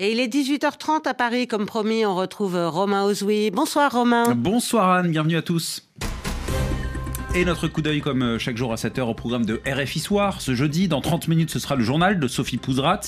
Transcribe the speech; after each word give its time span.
Et 0.00 0.10
il 0.10 0.18
est 0.18 0.26
18h30 0.26 1.06
à 1.06 1.14
Paris, 1.14 1.46
comme 1.46 1.66
promis, 1.66 2.04
on 2.04 2.16
retrouve 2.16 2.56
Romain 2.56 3.04
Ozoui. 3.04 3.52
Bonsoir 3.52 3.92
Romain. 3.92 4.34
Bonsoir 4.34 4.90
Anne, 4.90 5.12
bienvenue 5.12 5.36
à 5.36 5.42
tous. 5.42 5.88
Et 7.36 7.44
notre 7.44 7.66
coup 7.66 7.82
d'œil 7.82 8.00
comme 8.00 8.22
euh, 8.22 8.38
chaque 8.38 8.56
jour 8.56 8.72
à 8.72 8.76
7h 8.76 9.00
au 9.00 9.14
programme 9.14 9.44
de 9.44 9.60
RFI 9.66 9.98
Soir. 9.98 10.40
Ce 10.40 10.54
jeudi, 10.54 10.86
dans 10.86 11.00
30 11.00 11.26
minutes, 11.26 11.50
ce 11.50 11.58
sera 11.58 11.74
le 11.74 11.82
journal 11.82 12.20
de 12.20 12.28
Sophie 12.28 12.58
Pouzrat. 12.58 13.00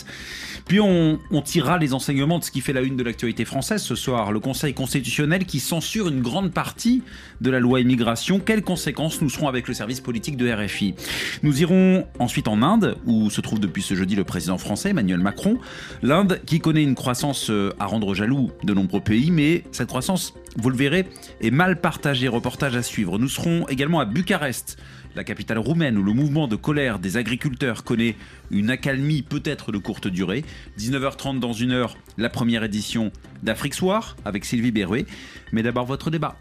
Puis 0.67 0.81
on, 0.81 1.21
tirera 1.45 1.79
les 1.79 1.95
enseignements 1.95 2.41
de 2.41 2.45
ce 2.45 2.51
qui 2.51 2.61
fait 2.61 2.73
la 2.73 2.81
une 2.81 2.97
de 2.97 3.05
l'actualité 3.05 3.45
française 3.45 3.83
ce 3.83 3.95
soir. 3.95 4.33
Le 4.33 4.41
Conseil 4.41 4.75
constitutionnel 4.75 5.45
qui 5.45 5.61
censure 5.61 6.09
une 6.09 6.23
grande 6.23 6.53
partie 6.53 7.05
de 7.41 7.51
la 7.51 7.61
loi 7.61 7.79
immigration. 7.79 8.41
Quelles 8.41 8.63
conséquences 8.63 9.23
nous 9.23 9.31
serons 9.31 9.47
avec 9.47 9.69
le 9.69 9.75
service 9.75 10.01
politique 10.01 10.37
de 10.37 10.51
RFI 10.51 10.97
Nous 11.45 11.63
irons 11.63 12.05
ensuite 12.19 12.49
en 12.49 12.63
Inde, 12.63 12.97
où 13.07 13.31
se 13.31 13.41
trouve 13.41 13.61
depuis 13.61 13.83
ce 13.83 13.95
jeudi 13.95 14.17
le 14.17 14.25
président 14.25 14.59
français 14.59 14.91
Emmanuel 14.91 15.21
Macron. 15.21 15.59
L'Inde 16.03 16.41
qui 16.47 16.59
connaît 16.59 16.83
une 16.83 16.97
croissance 16.97 17.49
euh, 17.51 17.73
à 17.79 17.87
rendre 17.87 18.13
jaloux 18.15 18.51
de 18.65 18.75
nombreux 18.75 19.01
pays, 19.01 19.31
mais 19.31 19.63
cette 19.71 19.89
croissance, 19.89 20.35
vous 20.57 20.71
le 20.71 20.77
verrez, 20.77 21.07
est 21.41 21.53
mal 21.53 21.81
partagée. 21.81 22.27
Reportage 22.27 22.75
à 22.75 22.83
suivre. 22.83 23.21
Nous 23.21 23.29
serons 23.29 23.69
également 23.69 24.01
à 24.01 24.05
Bucarest 24.17 24.79
la 25.15 25.25
capitale 25.25 25.59
roumaine 25.59 25.99
où 25.99 26.03
le 26.03 26.15
mouvement 26.15 26.49
de 26.49 26.57
colère 26.57 26.99
des 26.99 27.19
agriculteurs 27.19 27.85
connaît 27.85 28.17
une 28.51 28.71
accalmie 28.71 29.21
peut-être 29.21 29.73
de 29.73 29.79
courte 29.79 30.09
durée. 30.09 30.43
19h30 30.79 31.39
dans 31.39 31.53
une 31.53 31.71
heure, 31.71 31.99
la 32.17 32.31
première 32.31 32.65
édition 32.65 33.13
d'Afrique 33.43 33.75
Soir 33.75 34.17
avec 34.25 34.47
Sylvie 34.47 34.71
Berruet. 34.71 35.05
Mais 35.53 35.63
d'abord 35.63 35.85
votre 35.85 36.11
débat. 36.11 36.39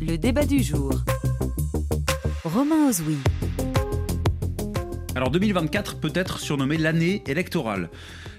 Le 0.00 0.16
débat 0.16 0.46
du 0.46 0.62
jour. 0.62 0.94
Romain 2.42 2.88
Ozoui. 2.88 3.18
Alors 5.14 5.30
2024 5.30 6.00
peut 6.00 6.12
être 6.14 6.40
surnommé 6.40 6.78
l'année 6.78 7.22
électorale. 7.26 7.90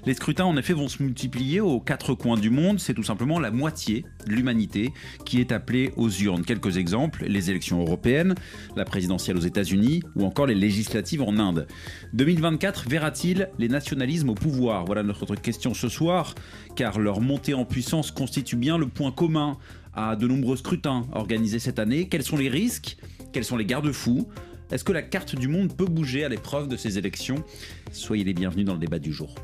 Les 0.07 0.15
scrutins 0.15 0.45
en 0.45 0.57
effet 0.57 0.73
vont 0.73 0.87
se 0.87 1.03
multiplier 1.03 1.61
aux 1.61 1.79
quatre 1.79 2.15
coins 2.15 2.35
du 2.35 2.49
monde, 2.49 2.79
c'est 2.79 2.95
tout 2.95 3.03
simplement 3.03 3.39
la 3.39 3.51
moitié 3.51 4.05
de 4.25 4.31
l'humanité 4.31 4.91
qui 5.23 5.39
est 5.39 5.51
appelée 5.51 5.93
aux 5.97 6.09
urnes. 6.09 6.43
Quelques 6.43 6.77
exemples, 6.77 7.25
les 7.27 7.51
élections 7.51 7.79
européennes, 7.79 8.33
la 8.75 8.85
présidentielle 8.85 9.37
aux 9.37 9.41
États-Unis 9.41 10.01
ou 10.15 10.25
encore 10.25 10.47
les 10.47 10.55
législatives 10.55 11.21
en 11.21 11.37
Inde. 11.37 11.67
2024 12.13 12.89
verra-t-il 12.89 13.49
les 13.59 13.69
nationalismes 13.69 14.29
au 14.29 14.35
pouvoir? 14.35 14.83
Voilà 14.85 15.03
notre 15.03 15.35
question 15.35 15.75
ce 15.75 15.89
soir, 15.89 16.33
car 16.75 16.99
leur 16.99 17.21
montée 17.21 17.53
en 17.53 17.65
puissance 17.65 18.09
constitue 18.09 18.55
bien 18.55 18.79
le 18.79 18.87
point 18.87 19.11
commun 19.11 19.57
à 19.93 20.15
de 20.15 20.27
nombreux 20.27 20.57
scrutins 20.57 21.05
organisés 21.11 21.59
cette 21.59 21.77
année. 21.77 22.09
Quels 22.09 22.23
sont 22.23 22.37
les 22.37 22.49
risques? 22.49 22.97
Quels 23.31 23.45
sont 23.45 23.57
les 23.57 23.65
garde-fous? 23.65 24.27
Est-ce 24.71 24.83
que 24.83 24.91
la 24.91 25.01
carte 25.01 25.35
du 25.35 25.47
monde 25.47 25.75
peut 25.75 25.85
bouger 25.85 26.23
à 26.23 26.29
l'épreuve 26.29 26.67
de 26.67 26.77
ces 26.77 26.97
élections? 26.97 27.43
Soyez 27.91 28.23
les 28.23 28.33
bienvenus 28.33 28.65
dans 28.65 28.73
le 28.73 28.79
débat 28.79 28.99
du 28.99 29.13
jour. 29.13 29.35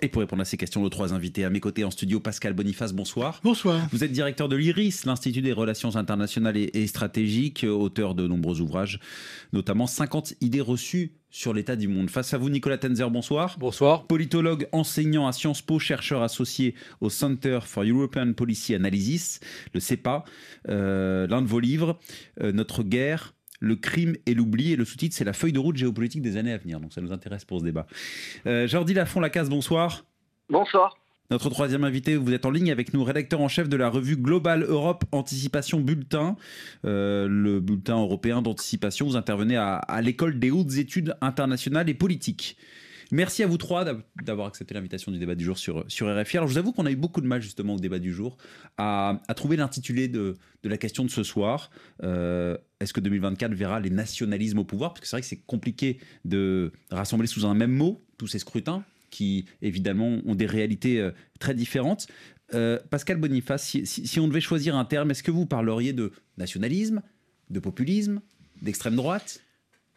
Et 0.00 0.08
pour 0.08 0.20
répondre 0.20 0.42
à 0.42 0.44
ces 0.44 0.56
questions, 0.56 0.80
nos 0.80 0.88
trois 0.88 1.12
invités 1.12 1.44
à 1.44 1.50
mes 1.50 1.60
côtés 1.60 1.84
en 1.84 1.90
studio, 1.90 2.20
Pascal 2.20 2.52
Boniface, 2.52 2.92
bonsoir. 2.92 3.40
Bonsoir. 3.42 3.88
Vous 3.90 4.04
êtes 4.04 4.12
directeur 4.12 4.48
de 4.48 4.54
l'IRIS, 4.54 5.04
l'Institut 5.06 5.42
des 5.42 5.52
relations 5.52 5.96
internationales 5.96 6.56
et, 6.56 6.86
stratégiques, 6.86 7.66
auteur 7.68 8.14
de 8.14 8.26
nombreux 8.26 8.60
ouvrages, 8.60 9.00
notamment 9.52 9.86
50 9.86 10.34
idées 10.40 10.60
reçues 10.60 11.12
sur 11.30 11.52
l'état 11.52 11.76
du 11.76 11.88
monde. 11.88 12.10
Face 12.10 12.32
à 12.32 12.38
vous, 12.38 12.48
Nicolas 12.48 12.78
Tenzer, 12.78 13.10
bonsoir. 13.10 13.56
Bonsoir. 13.58 14.06
Politologue, 14.06 14.68
enseignant 14.72 15.26
à 15.26 15.32
Sciences 15.32 15.62
Po, 15.62 15.78
chercheur 15.78 16.22
associé 16.22 16.74
au 17.00 17.10
Center 17.10 17.58
for 17.64 17.84
European 17.84 18.32
Policy 18.32 18.74
Analysis, 18.74 19.40
le 19.74 19.80
CEPA. 19.80 20.24
Euh, 20.68 21.26
l'un 21.26 21.42
de 21.42 21.46
vos 21.46 21.60
livres, 21.60 21.98
euh, 22.40 22.52
Notre 22.52 22.82
guerre, 22.82 23.34
le 23.60 23.76
crime 23.76 24.16
et 24.26 24.34
l'oubli. 24.34 24.72
Et 24.72 24.76
le 24.76 24.84
sous-titre, 24.84 25.14
c'est 25.16 25.24
la 25.24 25.32
feuille 25.32 25.52
de 25.52 25.58
route 25.58 25.76
géopolitique 25.76 26.22
des 26.22 26.36
années 26.36 26.52
à 26.52 26.58
venir. 26.58 26.80
Donc 26.80 26.92
ça 26.92 27.00
nous 27.00 27.12
intéresse 27.12 27.44
pour 27.44 27.60
ce 27.60 27.64
débat. 27.64 27.86
Euh, 28.46 28.66
Jordi 28.66 28.94
Lafont-Lacasse, 28.94 29.48
bonsoir. 29.48 30.04
Bonsoir. 30.48 30.96
Notre 31.30 31.50
troisième 31.50 31.84
invité, 31.84 32.16
vous 32.16 32.32
êtes 32.32 32.46
en 32.46 32.50
ligne 32.50 32.72
avec 32.72 32.94
nous, 32.94 33.04
rédacteur 33.04 33.42
en 33.42 33.48
chef 33.48 33.68
de 33.68 33.76
la 33.76 33.90
revue 33.90 34.16
Global 34.16 34.62
Europe 34.62 35.04
Anticipation 35.12 35.78
Bulletin, 35.78 36.36
euh, 36.86 37.28
le 37.28 37.60
bulletin 37.60 37.98
européen 37.98 38.40
d'anticipation. 38.40 39.06
Vous 39.06 39.16
intervenez 39.16 39.56
à, 39.56 39.74
à 39.74 40.00
l'école 40.00 40.38
des 40.38 40.50
hautes 40.50 40.78
études 40.78 41.14
internationales 41.20 41.90
et 41.90 41.94
politiques. 41.94 42.56
Merci 43.10 43.42
à 43.42 43.46
vous 43.46 43.56
trois 43.56 43.86
d'avoir 44.22 44.46
accepté 44.46 44.74
l'invitation 44.74 45.10
du 45.10 45.18
débat 45.18 45.34
du 45.34 45.44
jour 45.44 45.56
sur, 45.56 45.84
sur 45.88 46.14
RFI. 46.14 46.36
Alors, 46.36 46.48
je 46.48 46.52
vous 46.52 46.58
avoue 46.58 46.72
qu'on 46.72 46.84
a 46.84 46.90
eu 46.90 46.96
beaucoup 46.96 47.22
de 47.22 47.26
mal, 47.26 47.40
justement, 47.40 47.74
au 47.74 47.78
débat 47.78 47.98
du 47.98 48.12
jour, 48.12 48.36
à, 48.76 49.18
trouver 49.34 49.56
l'intitulé 49.56 50.08
de, 50.08 50.36
de, 50.62 50.68
la 50.68 50.76
question 50.76 51.04
de 51.04 51.10
ce 51.10 51.22
soir. 51.22 51.70
Euh, 52.02 52.58
est-ce 52.80 52.92
que 52.92 53.00
2024 53.00 53.54
verra 53.54 53.80
les 53.80 53.90
nationalismes 53.90 54.58
au 54.58 54.64
pouvoir? 54.64 54.92
Parce 54.92 55.00
que 55.00 55.06
c'est 55.06 55.16
vrai 55.16 55.20
que 55.22 55.26
c'est 55.26 55.40
compliqué 55.46 55.98
de 56.26 56.70
rassembler 56.90 57.26
sous 57.26 57.46
un 57.46 57.54
même 57.54 57.72
mot 57.72 58.04
tous 58.18 58.26
ces 58.26 58.38
scrutins 58.38 58.84
qui, 59.10 59.46
évidemment, 59.62 60.18
ont 60.26 60.34
des 60.34 60.46
réalités 60.46 61.00
euh, 61.00 61.12
très 61.40 61.54
différentes. 61.54 62.08
Euh, 62.52 62.78
Pascal 62.90 63.16
Boniface, 63.16 63.64
si, 63.64 63.86
si 63.86 64.20
on 64.20 64.28
devait 64.28 64.40
choisir 64.42 64.76
un 64.76 64.84
terme, 64.84 65.10
est-ce 65.10 65.22
que 65.22 65.30
vous 65.30 65.46
parleriez 65.46 65.94
de 65.94 66.12
nationalisme, 66.36 67.00
de 67.48 67.60
populisme, 67.60 68.20
d'extrême 68.60 68.96
droite? 68.96 69.40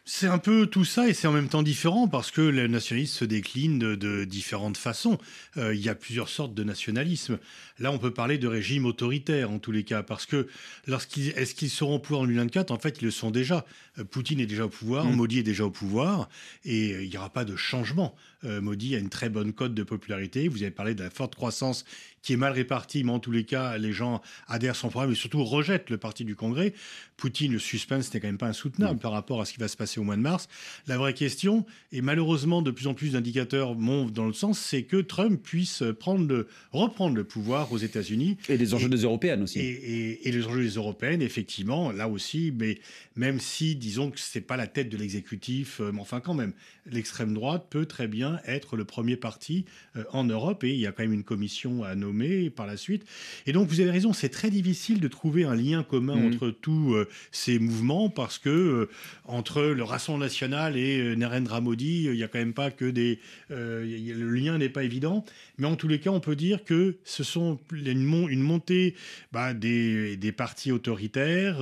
C'est 0.04 0.26
un 0.26 0.38
peu 0.38 0.66
tout 0.66 0.84
ça 0.84 1.08
et 1.08 1.14
c'est 1.14 1.28
en 1.28 1.32
même 1.32 1.48
temps 1.48 1.62
différent 1.62 2.08
parce 2.08 2.32
que 2.32 2.40
le 2.40 2.66
nationalisme 2.66 3.18
se 3.18 3.24
décline 3.24 3.78
de, 3.78 4.24
différentes 4.24 4.76
façons. 4.76 5.18
Euh, 5.56 5.74
il 5.74 5.80
y 5.80 5.88
a 5.88 5.94
plusieurs 5.94 6.28
sortes 6.28 6.54
de 6.54 6.64
nationalisme. 6.64 7.38
Là, 7.78 7.92
on 7.92 7.98
peut 7.98 8.12
parler 8.12 8.36
de 8.36 8.48
régime 8.48 8.84
autoritaire 8.84 9.50
en 9.50 9.60
tous 9.60 9.70
les 9.70 9.84
cas 9.84 10.02
parce 10.02 10.26
que 10.26 10.48
lorsqu'ils 10.88 11.28
est-ce 11.30 11.54
qu'ils 11.54 11.70
seront 11.70 11.96
au 11.96 11.98
pouvoir 12.00 12.22
en 12.22 12.26
2024 12.26 12.72
En 12.72 12.78
fait, 12.78 12.98
ils 13.00 13.04
le 13.04 13.10
sont 13.12 13.30
déjà. 13.30 13.64
Euh, 13.98 14.04
Poutine 14.04 14.40
est 14.40 14.46
déjà 14.46 14.64
au 14.64 14.68
pouvoir, 14.68 15.04
mmh. 15.04 15.14
Modi 15.14 15.38
est 15.38 15.44
déjà 15.44 15.64
au 15.64 15.70
pouvoir 15.70 16.28
et 16.64 16.94
euh, 16.94 17.04
il 17.04 17.10
n'y 17.10 17.16
aura 17.16 17.30
pas 17.30 17.44
de 17.44 17.54
changement. 17.54 18.16
Modi 18.44 18.94
a 18.96 18.98
une 18.98 19.08
très 19.08 19.28
bonne 19.28 19.52
cote 19.52 19.74
de 19.74 19.82
popularité. 19.82 20.48
Vous 20.48 20.62
avez 20.62 20.70
parlé 20.70 20.94
de 20.94 21.02
la 21.02 21.10
forte 21.10 21.34
croissance 21.34 21.84
qui 22.22 22.32
est 22.32 22.36
mal 22.36 22.52
répartie, 22.52 23.02
mais 23.04 23.10
en 23.10 23.18
tous 23.18 23.32
les 23.32 23.44
cas, 23.44 23.76
les 23.78 23.92
gens 23.92 24.22
adhèrent 24.46 24.72
à 24.72 24.74
son 24.74 24.88
programme 24.88 25.12
et 25.12 25.16
surtout 25.16 25.44
rejettent 25.44 25.90
le 25.90 25.98
parti 25.98 26.24
du 26.24 26.36
Congrès. 26.36 26.72
Poutine, 27.16 27.52
le 27.52 27.58
suspense 27.58 28.14
n'est 28.14 28.20
quand 28.20 28.28
même 28.28 28.38
pas 28.38 28.48
insoutenable 28.48 28.96
mmh. 28.96 29.00
par 29.00 29.12
rapport 29.12 29.40
à 29.40 29.44
ce 29.44 29.52
qui 29.52 29.58
va 29.58 29.68
se 29.68 29.76
passer 29.76 30.00
au 30.00 30.04
mois 30.04 30.16
de 30.16 30.22
mars. 30.22 30.48
La 30.86 30.96
vraie 30.96 31.14
question, 31.14 31.66
et 31.90 32.00
malheureusement 32.00 32.62
de 32.62 32.70
plus 32.70 32.86
en 32.86 32.94
plus 32.94 33.12
d'indicateurs 33.12 33.74
montent 33.74 34.12
dans 34.12 34.26
le 34.26 34.32
sens, 34.32 34.58
c'est 34.58 34.84
que 34.84 34.96
Trump 34.96 35.40
puisse 35.42 35.82
prendre 35.98 36.26
le, 36.26 36.48
reprendre 36.70 37.16
le 37.16 37.24
pouvoir 37.24 37.72
aux 37.72 37.78
États-Unis. 37.78 38.38
Et 38.48 38.56
les 38.56 38.74
enjeux 38.74 38.88
des 38.88 39.02
Européennes 39.02 39.42
aussi. 39.42 39.58
Et, 39.58 40.28
et, 40.28 40.32
les 40.32 40.46
enjeux 40.46 40.62
des 40.62 40.74
Européennes, 40.74 41.22
effectivement, 41.22 41.90
là 41.90 42.08
aussi, 42.08 42.52
mais 42.56 42.78
même 43.16 43.40
si, 43.40 43.74
disons 43.74 44.10
que 44.10 44.20
ce 44.20 44.38
n'est 44.38 44.44
pas 44.44 44.56
la 44.56 44.68
tête 44.68 44.88
de 44.88 44.96
l'exécutif, 44.96 45.80
euh, 45.80 45.90
mais 45.92 46.00
enfin 46.00 46.20
quand 46.20 46.34
même, 46.34 46.52
l'extrême 46.86 47.34
droite 47.34 47.66
peut 47.70 47.86
très 47.86 48.08
bien 48.08 48.40
être 48.46 48.76
le 48.76 48.84
premier 48.84 49.16
parti 49.16 49.64
euh, 49.96 50.04
en 50.12 50.24
Europe, 50.24 50.64
et 50.64 50.70
il 50.70 50.78
y 50.78 50.86
a 50.86 50.92
quand 50.92 51.02
même 51.02 51.12
une 51.12 51.24
commission 51.24 51.84
à 51.84 51.94
nommer 51.94 52.50
par 52.50 52.66
la 52.66 52.76
suite. 52.76 53.04
Et 53.46 53.52
donc 53.52 53.68
vous 53.68 53.80
avez 53.80 53.90
raison, 53.90 54.12
c'est 54.12 54.28
très 54.28 54.50
difficile 54.50 55.00
de 55.00 55.08
trouver 55.08 55.44
un 55.44 55.54
lien 55.54 55.82
commun 55.82 56.16
mmh. 56.16 56.26
entre 56.26 56.50
tous 56.50 56.94
euh, 56.94 57.08
ces 57.30 57.58
mouvements, 57.58 58.08
parce 58.08 58.38
que 58.38 58.88
entre 59.24 59.62
le 59.62 59.82
Rassemblement 59.82 60.24
national 60.24 60.76
et 60.76 61.16
Narendra 61.16 61.60
Modi, 61.60 62.04
il 62.04 62.12
n'y 62.12 62.22
a 62.22 62.28
quand 62.28 62.38
même 62.38 62.52
pas 62.52 62.70
que 62.70 62.84
des... 62.84 63.18
le 63.48 64.30
lien 64.30 64.58
n'est 64.58 64.68
pas 64.68 64.84
évident, 64.84 65.24
mais 65.58 65.66
en 65.66 65.76
tous 65.76 65.88
les 65.88 66.00
cas, 66.00 66.10
on 66.10 66.20
peut 66.20 66.36
dire 66.36 66.64
que 66.64 66.96
ce 67.04 67.22
sont 67.24 67.58
une, 67.72 68.28
une 68.28 68.40
montée 68.40 68.94
bah, 69.32 69.54
des, 69.54 70.16
des, 70.16 70.32
partis 70.32 70.72
autoritaires, 70.72 71.60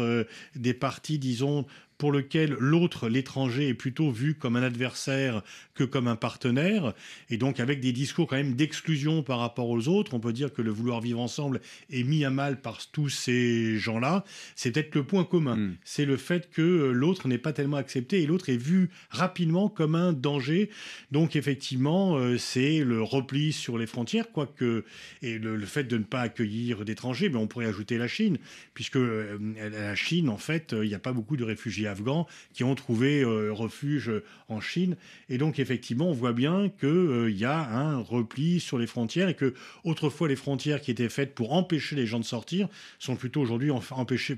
des 0.56 0.75
partis, 0.75 1.19
disons, 1.19 1.66
pour 2.00 2.12
lequel 2.12 2.56
l'autre, 2.59 3.11
l'étranger, 3.11 3.69
est 3.69 3.75
plutôt 3.75 4.11
vu 4.11 4.34
comme 4.34 4.56
un 4.56 4.62
adversaire 4.62 5.43
que 5.75 5.84
comme 5.84 6.09
un 6.09 6.16
partenaire, 6.16 6.94
et 7.28 7.37
donc 7.37 7.61
avec 7.61 7.81
des 7.81 7.93
discours 7.93 8.27
quand 8.27 8.37
même 8.37 8.55
d'exclusion 8.55 9.22
par 9.22 9.38
rapport 9.38 9.69
aux 9.69 9.87
autres. 9.87 10.15
On 10.15 10.19
peut 10.21 10.33
dire 10.33 10.50
que 10.50 10.62
le 10.62 10.71
vouloir 10.71 11.03
vivre 11.03 11.21
ensemble 11.21 11.61
est 11.91 12.03
mis 12.03 12.25
à 12.25 12.31
mal 12.31 12.62
par 12.62 12.91
tous 12.91 13.11
ces 13.11 13.77
gens-là. 13.77 14.25
C'est 14.56 14.72
peut-être 14.72 14.94
le 14.94 15.05
point 15.05 15.25
commun. 15.25 15.56
Hmm. 15.56 15.77
C'est 15.84 16.06
le 16.06 16.16
fait 16.16 16.49
que 16.50 16.62
l'autre 16.91 17.28
n'est 17.28 17.37
pas 17.37 17.53
tellement 17.53 17.77
accepté 17.77 18.22
et 18.22 18.27
l'autre 18.27 18.49
est 18.49 18.56
vu 18.56 18.88
rapidement 19.11 19.69
comme 19.69 19.94
un 19.94 20.14
danger. 20.14 20.70
Donc 21.11 21.37
effectivement, 21.37 22.17
euh, 22.17 22.38
c'est 22.38 22.82
le 22.82 23.02
repli 23.02 23.52
sur 23.52 23.76
les 23.76 23.87
frontières, 23.87 24.32
quoique, 24.32 24.87
et 25.20 25.38
le, 25.38 25.58
fait 25.67 25.85
de 25.85 25.99
ne 25.99 26.05
pas 26.05 26.23
accueillir 26.23 26.87
d'étrangers, 26.87 27.29
mais 27.29 27.37
on 27.37 27.47
pourrait 27.47 27.67
ajouter 27.67 27.99
la 27.99 28.08
Chine, 28.08 28.38
puisque 28.73 28.97
euh, 28.97 29.37
la 29.70 29.94
Chine, 29.94 30.31
en 30.31 30.38
fait, 30.38 30.73
il 30.73 30.88
n'y 30.88 30.94
a 30.94 30.99
pas 30.99 31.12
beaucoup 31.12 31.37
de 31.37 31.44
réfugiés 31.44 31.89
afghans 31.90 32.26
qui 32.52 32.64
ont 32.64 32.75
trouvé 32.75 33.22
euh, 33.22 33.52
refuge 33.52 34.10
en 34.48 34.60
Chine. 34.60 34.96
Et 35.28 35.38
donc, 35.38 35.58
effectivement, 35.58 36.08
on 36.08 36.12
voit 36.12 36.32
bien 36.32 36.70
qu'il 36.81 36.88
euh, 36.88 37.31
y 37.31 37.44
a 37.44 37.58
un 37.58 37.98
repli 37.98 38.60
sur 38.60 38.78
les 38.78 38.87
frontières 38.87 39.28
et 39.28 39.34
que 39.34 39.54
autrefois, 39.84 40.28
les 40.28 40.37
frontières 40.37 40.81
qui 40.81 40.90
étaient 40.90 41.08
faites 41.08 41.34
pour 41.34 41.52
empêcher 41.52 41.96
les 41.96 42.06
gens 42.06 42.19
de 42.19 42.25
sortir 42.25 42.69
sont 42.98 43.16
plutôt 43.16 43.40
aujourd'hui 43.40 43.70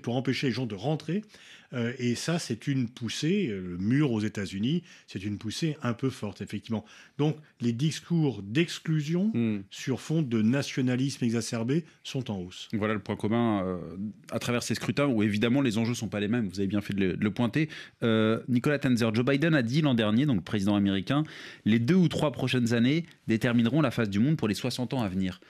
pour 0.02 0.16
empêcher 0.16 0.46
les 0.46 0.52
gens 0.52 0.66
de 0.66 0.74
rentrer. 0.74 1.22
Et 1.98 2.14
ça, 2.14 2.38
c'est 2.38 2.66
une 2.66 2.88
poussée, 2.88 3.46
le 3.48 3.78
mur 3.78 4.12
aux 4.12 4.20
États-Unis, 4.20 4.82
c'est 5.06 5.24
une 5.24 5.38
poussée 5.38 5.76
un 5.82 5.94
peu 5.94 6.10
forte, 6.10 6.42
effectivement. 6.42 6.84
Donc, 7.18 7.36
les 7.60 7.72
discours 7.72 8.42
d'exclusion 8.42 9.30
hmm. 9.34 9.62
sur 9.70 10.00
fond 10.00 10.22
de 10.22 10.42
nationalisme 10.42 11.24
exacerbé 11.24 11.84
sont 12.04 12.30
en 12.30 12.38
hausse. 12.38 12.68
Voilà 12.72 12.94
le 12.94 13.00
point 13.00 13.16
commun 13.16 13.78
à 14.30 14.38
travers 14.38 14.62
ces 14.62 14.74
scrutins 14.74 15.06
où 15.06 15.22
évidemment 15.22 15.60
les 15.60 15.78
enjeux 15.78 15.90
ne 15.90 15.96
sont 15.96 16.08
pas 16.08 16.20
les 16.20 16.28
mêmes. 16.28 16.48
Vous 16.48 16.60
avez 16.60 16.66
bien 16.66 16.80
fait 16.80 16.94
de 16.94 17.16
le, 17.18 17.30
pointer. 17.30 17.68
Nicolas 18.48 18.78
Tenzer, 18.78 19.14
Joe 19.14 19.24
Biden 19.24 19.54
a 19.54 19.62
dit 19.62 19.82
l'an 19.82 19.94
dernier, 19.94 20.26
donc 20.26 20.44
président 20.44 20.76
américain, 20.76 21.24
les 21.64 21.78
deux 21.78 21.94
ou 21.94 22.08
trois 22.08 22.32
prochaines 22.32 22.74
années 22.74 23.04
détermineront 23.28 23.80
la 23.80 23.90
face 23.90 24.10
du 24.10 24.18
monde 24.18 24.36
pour 24.36 24.48
les 24.48 24.54
60 24.54 24.94
ans 24.94 25.02
à 25.02 25.08
venir. 25.08 25.40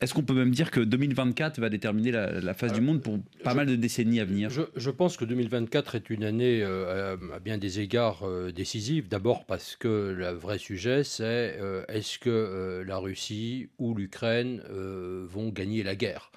Est-ce 0.00 0.14
qu'on 0.14 0.22
peut 0.22 0.34
même 0.34 0.50
dire 0.50 0.70
que 0.70 0.80
2024 0.80 1.60
va 1.60 1.68
déterminer 1.68 2.10
la, 2.10 2.54
face 2.54 2.72
du 2.72 2.80
monde 2.80 3.02
pour 3.02 3.18
pas 3.44 3.52
mal 3.52 3.66
de 3.66 3.76
décennies 3.76 4.20
à 4.20 4.24
venir? 4.24 4.48
Je, 4.48 4.90
pense 4.90 5.18
que 5.18 5.26
2024 5.26 5.94
est 5.94 6.08
une 6.08 6.24
année 6.24 6.62
euh, 6.62 7.16
à 7.34 7.38
bien 7.38 7.58
des 7.58 7.80
égards 7.80 8.26
euh, 8.26 8.50
décisive. 8.50 9.08
D'abord 9.08 9.44
parce 9.44 9.76
que 9.76 10.14
le 10.16 10.30
vrai 10.30 10.56
sujet, 10.56 11.04
c'est 11.04 11.58
euh, 11.60 11.84
est-ce 11.88 12.18
que 12.18 12.82
la 12.86 12.96
Russie 12.96 13.68
ou 13.78 13.94
l'Ukraine 13.94 14.62
vont 14.70 15.50
gagner 15.50 15.82
la 15.82 15.94
guerre? 15.96 16.30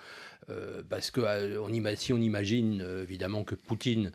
Parce 0.89 1.09
que 1.09 1.21
si 1.95 2.11
on 2.11 2.19
imagine 2.19 2.85
évidemment 3.01 3.45
que 3.45 3.55
Poutine 3.55 4.11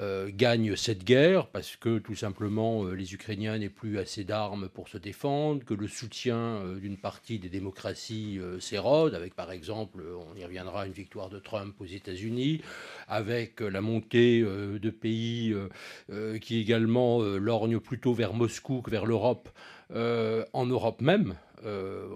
euh, 0.00 0.28
gagne 0.32 0.74
cette 0.74 1.04
guerre 1.04 1.46
parce 1.46 1.76
que 1.76 1.98
tout 1.98 2.16
simplement 2.16 2.84
euh, 2.84 2.94
les 2.94 3.14
Ukrainiens 3.14 3.58
n'aient 3.58 3.68
plus 3.68 3.98
assez 4.00 4.24
d'armes 4.24 4.68
pour 4.68 4.88
se 4.88 4.98
défendre, 4.98 5.64
que 5.64 5.74
le 5.74 5.86
soutien 5.86 6.36
euh, 6.36 6.80
d'une 6.80 6.96
partie 6.96 7.38
des 7.38 7.48
démocraties 7.48 8.40
s'érode, 8.58 9.14
avec 9.14 9.34
par 9.34 9.52
exemple, 9.52 10.02
on 10.02 10.36
y 10.36 10.44
reviendra, 10.44 10.86
une 10.86 10.92
victoire 10.92 11.28
de 11.30 11.38
Trump 11.38 11.76
aux 11.80 11.86
États-Unis, 11.86 12.60
avec 13.06 13.60
la 13.60 13.80
montée 13.80 14.42
de 14.42 14.90
pays 14.90 15.54
qui 16.40 16.60
également 16.60 17.20
lorgnent 17.22 17.80
plutôt 17.80 18.14
vers 18.14 18.34
Moscou 18.34 18.82
que 18.82 18.90
vers 18.90 19.06
l'Europe, 19.06 19.48
en 19.90 20.66
Europe 20.66 21.00
même, 21.00 21.34
euh, 21.64 22.08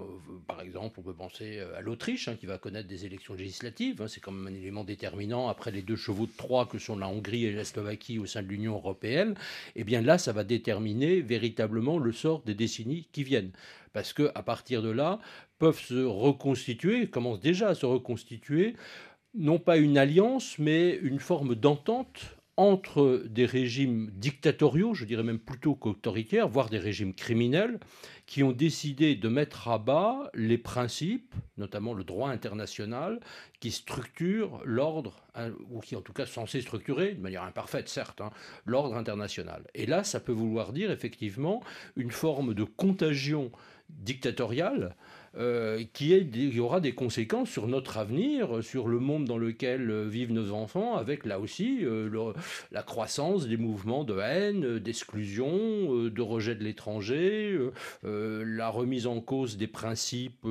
par 0.47 0.61
exemple, 0.61 0.99
on 0.99 1.03
peut 1.03 1.15
penser 1.15 1.61
à 1.77 1.81
l'Autriche, 1.81 2.29
hein, 2.29 2.37
qui 2.39 2.47
va 2.47 2.59
connaître 2.59 2.89
des 2.89 3.07
élections 3.07 3.35
législatives. 3.35 4.03
Hein. 4.03 4.09
c'est 4.09 4.21
quand 4.21 4.33
même 4.33 4.53
un 4.53 4.57
élément 4.57 4.85
déterminant 4.85 5.49
après 5.49 5.71
les 5.71 5.83
deux 5.83 5.97
chevaux 5.97 6.27
de 6.27 6.37
Troie 6.37 6.67
que 6.67 6.79
sont 6.79 6.97
la 6.97 7.09
Hongrie 7.09 7.45
et 7.45 7.53
la 7.53 7.65
Slovaquie 7.65 8.19
au 8.19 8.27
sein 8.27 8.43
de 8.43 8.49
l'Union 8.49 8.75
européenne. 8.75 9.35
Et 9.77 9.81
eh 9.81 9.85
bien 9.85 10.01
là, 10.01 10.19
ça 10.19 10.33
va 10.33 10.45
déterminer 10.45 11.21
véritablement 11.21 11.99
le 11.99 12.13
sort 12.13 12.43
des 12.43 12.55
décennies 12.55 13.09
qui 13.13 13.23
viennent. 13.23 13.53
Parce 13.93 14.13
que 14.13 14.31
à 14.35 14.43
partir 14.43 14.83
de 14.83 14.91
là, 14.91 15.21
peuvent 15.59 15.81
se 15.81 16.05
reconstituer, 16.05 17.09
commencent 17.09 17.41
déjà 17.41 17.69
à 17.69 17.75
se 17.75 17.87
reconstituer, 17.87 18.75
non 19.35 19.59
pas 19.59 19.77
une 19.77 19.99
alliance, 19.99 20.59
mais 20.59 20.97
une 21.03 21.21
forme 21.21 21.55
d'entente 21.55 22.38
entre 22.59 23.23
des 23.29 23.47
régimes 23.47 24.11
dictatoriaux, 24.15 24.93
je 24.93 25.05
dirais 25.05 25.23
même 25.23 25.39
plutôt 25.39 25.77
qu'autoritaires, 25.77 26.49
voire 26.49 26.69
des 26.69 26.81
régimes 26.81 27.15
criminels, 27.15 27.79
qui 28.27 28.43
ont 28.43 28.51
décidé 28.51 29.15
de 29.15 29.29
mettre 29.29 29.69
à 29.69 29.79
bas 29.79 30.29
les 30.35 30.59
principes, 30.59 31.37
notamment 31.57 31.95
le 31.95 32.03
droit 32.03 32.31
international, 32.31 33.21
qui 33.61 33.71
structurent 33.71 34.61
l'ordre, 34.65 35.23
hein, 35.37 35.53
ou 35.71 35.79
qui 35.79 35.95
en 35.95 36.01
tout 36.01 36.13
cas 36.13 36.27
sont 36.27 36.47
censés 36.47 36.61
structurer, 36.61 37.15
de 37.15 37.21
manière 37.21 37.45
imparfaite 37.45 37.89
certes, 37.89 38.21
hein, 38.21 38.31
l'ordre 38.67 38.97
international. 38.97 39.65
Et 39.77 39.87
là, 39.87 40.03
ça 40.03 40.19
peut 40.19 40.33
vouloir 40.33 40.73
dire 40.73 40.91
effectivement 40.91 41.63
une 41.95 42.11
forme 42.11 42.55
de 42.55 42.65
contagion 42.65 43.53
dictatoriale 43.89 44.97
euh, 45.37 45.85
qui, 45.93 46.15
est, 46.15 46.59
aura 46.59 46.81
des 46.81 46.93
conséquences 46.93 47.51
sur 47.51 47.69
notre 47.69 47.99
avenir, 47.99 48.63
sur 48.63 48.89
le 48.89 48.99
monde 48.99 49.27
dans 49.27 49.37
lequel 49.39 49.91
euh, 49.91 50.09
vivent 50.09 50.33
nos 50.33 50.53
enfants, 50.53 50.97
avec 50.97 51.27
là 51.27 51.39
aussi 51.39 51.81
euh, 51.83 52.33
la 52.73 52.83
croissance 52.83 53.47
des 53.47 53.57
mouvements 53.57 54.05
de 54.05 54.19
haine, 54.19 54.79
d'exclusion, 54.79 56.09
de 56.09 56.23
rejet 56.23 56.55
de 56.55 56.65
l'étranger, 56.65 57.59
la 58.03 58.69
remise 58.69 59.07
en 59.07 59.21
cause 59.21 59.57
des 59.57 59.67
principes 59.67 60.47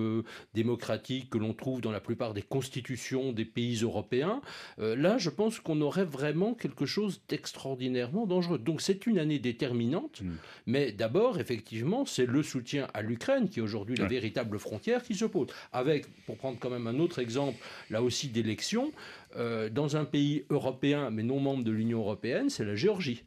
démocratiques 0.54 1.30
que 1.30 1.38
l'on 1.38 1.54
trouve 1.54 1.82
dans 1.82 1.92
la 1.92 2.00
plupart 2.00 2.34
des 2.34 2.42
constitutions 2.42 3.32
des 3.32 3.46
pays 3.46 3.82
européens. 3.82 4.42
là, 4.78 5.18
je 5.18 5.30
pense 5.30 5.60
qu'on 5.60 5.82
aurait 5.82 6.06
vraiment 6.06 6.54
quelque 6.54 6.86
chose 6.86 7.22
d'extraordinairement 7.28 8.26
dangereux. 8.26 8.58
Donc 8.58 8.82
c'est 8.82 9.08
une 9.08 9.20
année 9.20 9.40
déterminante, 9.40 10.22
mm. 10.22 10.32
mais 10.68 10.92
d'abord, 10.92 11.40
effectivement, 11.40 12.06
c'est 12.06 12.26
le 12.26 12.44
soutien 12.44 12.88
à 12.94 13.02
l'Ukraine 13.02 13.50
qui 13.50 13.60
est 13.60 13.64
aujourd'hui 13.64 13.96
la 13.96 14.08
véritable 14.08 14.60
frontières 14.68 15.04
qui 15.04 15.16
se 15.16 15.26
posent. 15.26 15.50
Avec, 15.72 16.08
pour 16.26 16.38
prendre 16.38 16.58
quand 16.60 16.70
même 16.70 16.88
un 16.88 17.00
autre 17.00 17.20
exemple, 17.20 17.58
là 17.90 18.02
aussi 18.04 18.28
d'élection, 18.28 18.92
euh, 19.36 19.70
dans 19.70 19.98
un 19.98 20.06
pays 20.06 20.46
européen 20.50 21.10
mais 21.10 21.24
non 21.24 21.40
membre 21.40 21.64
de 21.64 21.72
l'Union 21.72 22.00
européenne, 22.00 22.50
c'est 22.50 22.66
la 22.66 22.76
Géorgie. 22.76 23.24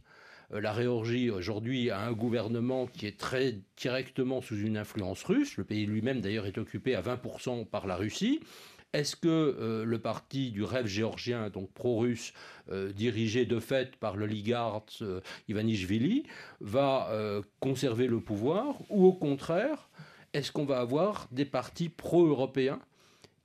Euh, 0.52 0.60
la 0.60 0.74
Géorgie 0.74 1.30
aujourd'hui 1.30 1.90
a 1.90 2.00
un 2.00 2.12
gouvernement 2.12 2.86
qui 2.86 3.06
est 3.06 3.18
très 3.18 3.58
directement 3.76 4.40
sous 4.42 4.56
une 4.56 4.76
influence 4.76 5.24
russe. 5.24 5.56
Le 5.56 5.64
pays 5.64 5.86
lui-même 5.86 6.20
d'ailleurs 6.20 6.46
est 6.46 6.58
occupé 6.58 6.94
à 6.94 7.02
20% 7.02 7.66
par 7.66 7.86
la 7.86 7.96
Russie. 7.96 8.40
Est-ce 8.92 9.14
que 9.14 9.28
euh, 9.28 9.84
le 9.84 9.98
parti 10.00 10.50
du 10.50 10.64
rêve 10.64 10.86
géorgien, 10.86 11.48
donc 11.48 11.72
pro-russe, 11.72 12.32
dirigé 12.94 13.46
de 13.46 13.58
fait 13.58 13.96
par 13.96 14.16
l'oligarque 14.16 15.02
Ivanishvili, 15.48 16.22
va 16.60 17.10
conserver 17.58 18.06
le 18.06 18.20
pouvoir 18.20 18.76
ou 18.90 19.06
au 19.06 19.12
contraire 19.12 19.90
est-ce 20.32 20.52
qu'on 20.52 20.64
va 20.64 20.80
avoir 20.80 21.28
des 21.30 21.44
partis 21.44 21.88
pro-européens 21.88 22.80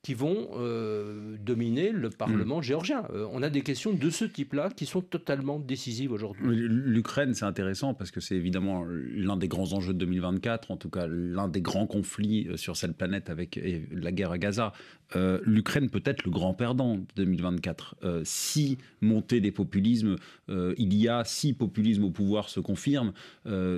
qui 0.05 0.13
vont 0.13 0.49
euh, 0.53 1.35
dominer 1.43 1.89
le 1.91 2.11
Parlement 2.11 2.59
mm. 2.59 2.63
géorgien. 2.63 3.07
Euh, 3.11 3.27
on 3.31 3.41
a 3.41 3.49
des 3.49 3.61
questions 3.61 3.91
de 3.91 4.09
ce 4.11 4.23
type-là 4.23 4.69
qui 4.69 4.85
sont 4.85 5.01
totalement 5.01 5.57
décisives 5.57 6.11
aujourd'hui. 6.11 6.43
L'Ukraine, 6.45 7.33
c'est 7.33 7.45
intéressant 7.45 7.95
parce 7.95 8.11
que 8.11 8.19
c'est 8.19 8.35
évidemment 8.35 8.85
l'un 8.87 9.35
des 9.35 9.47
grands 9.47 9.73
enjeux 9.73 9.93
de 9.93 9.97
2024, 9.97 10.69
en 10.69 10.77
tout 10.77 10.91
cas 10.91 11.07
l'un 11.07 11.47
des 11.47 11.61
grands 11.61 11.87
conflits 11.87 12.47
euh, 12.47 12.55
sur 12.55 12.77
cette 12.77 12.95
planète 12.95 13.31
avec 13.31 13.59
la 13.91 14.11
guerre 14.11 14.29
à 14.29 14.37
Gaza. 14.37 14.73
L'Ukraine 15.15 15.89
peut 15.89 16.01
être 16.03 16.23
le 16.23 16.31
grand 16.31 16.53
perdant 16.53 16.97
de 16.97 17.05
2024. 17.15 17.95
si 18.23 18.79
montée 19.01 19.39
des 19.39 19.51
populismes 19.51 20.15
il 20.49 20.95
y 20.95 21.07
a, 21.07 21.23
si 21.23 21.53
populisme 21.53 22.05
au 22.05 22.09
pouvoir 22.09 22.49
se 22.49 22.59
confirme, 22.59 23.13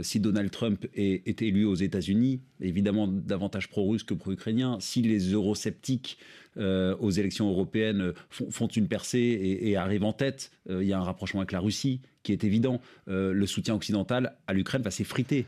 si 0.01 0.21
Donald 0.21 0.49
Trump 0.51 0.87
est, 0.95 1.27
est 1.27 1.41
élu 1.41 1.65
aux 1.65 1.75
États-Unis, 1.75 2.39
évidemment 2.61 3.07
davantage 3.07 3.67
pro-russe 3.67 4.03
que 4.03 4.13
pro-ukrainien, 4.13 4.77
si 4.79 5.01
les 5.01 5.33
eurosceptiques 5.33 6.16
euh, 6.57 6.95
aux 6.99 7.11
élections 7.11 7.49
européennes 7.49 8.13
font, 8.29 8.67
une 8.67 8.87
percée 8.87 9.59
et, 9.61 9.75
arrivent 9.75 10.05
en 10.05 10.13
tête. 10.13 10.51
Euh, 10.69 10.83
il 10.83 10.89
y 10.89 10.93
a 10.93 10.97
un 10.97 11.03
rapprochement 11.03 11.41
avec 11.41 11.51
la 11.51 11.59
Russie 11.59 12.01
qui 12.23 12.31
est 12.31 12.43
évident. 12.43 12.81
Euh, 13.07 13.31
le 13.31 13.45
soutien 13.45 13.75
occidental 13.75 14.35
à 14.47 14.53
l'Ukraine 14.53 14.81
va 14.81 14.89
s'effriter. 14.89 15.45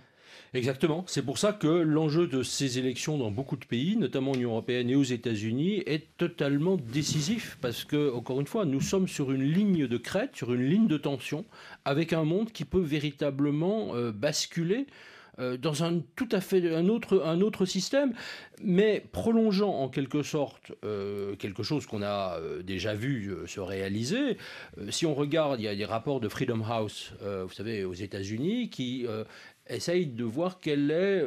Exactement. 0.54 1.04
C'est 1.07 1.24
pour 1.24 1.38
ça 1.38 1.54
que 1.54 1.68
l'enjeu 1.68 2.27
de 2.27 2.44
ces 2.44 2.77
élections 2.80 3.18
dans 3.18 3.31
beaucoup 3.31 3.56
de 3.56 3.66
pays, 3.66 3.98
notamment 3.98 4.33
l'Union 4.33 4.51
européenne 4.51 4.89
et 4.89 4.95
aux 4.95 5.04
États-Unis, 5.04 5.83
est 5.86 6.16
totalement 6.18 6.77
décisif 6.77 7.57
parce 7.62 7.83
que, 7.83 8.13
encore 8.13 8.39
une 8.39 8.48
fois, 8.48 8.66
nous 8.66 8.81
sommes 8.81 9.07
sur 9.07 9.31
une 9.31 9.44
ligne 9.44 9.88
de 9.88 9.98
crête, 9.98 10.36
sur 10.36 10.54
une 10.54 10.63
ligne 10.63 10.88
de 10.88 10.98
tension, 10.98 11.45
avec 11.86 12.13
un 12.13 12.24
monde 12.24 12.51
qui 12.51 12.66
peut 12.66 12.81
véritablement 12.81 13.94
basculer 14.12 14.88
euh, 15.39 15.57
dans 15.57 15.83
un 15.83 16.02
tout 16.16 16.28
à 16.31 16.42
fait 16.42 16.73
un 16.73 16.90
autre, 16.90 17.23
un 17.25 17.42
autre 17.42 17.66
système, 17.66 18.14
mais 18.61 19.04
prolongeant 19.11 19.73
en 19.73 19.90
quelque 19.90 20.21
sorte 20.21 20.73
euh, 20.83 21.35
quelque 21.35 21.64
chose 21.64 21.85
qu'on 21.85 22.02
a 22.02 22.37
euh, 22.37 22.61
déjà 22.61 22.94
vu 22.94 23.33
se 23.47 23.59
réaliser. 23.59 24.37
si 24.90 25.06
on 25.06 25.14
regarde, 25.16 25.59
il 25.59 25.64
y 25.64 25.68
a 25.68 25.75
des 25.75 25.85
rapports 25.85 26.19
de 26.19 26.28
Freedom 26.28 26.64
House, 26.64 27.14
vous 27.21 27.54
savez, 27.54 27.83
aux 27.83 27.94
États-Unis, 27.94 28.69
qui 28.69 29.06
essayent 29.68 30.07
de 30.07 30.23
voir 30.23 30.59
quelle 30.59 30.92
est, 30.92 31.23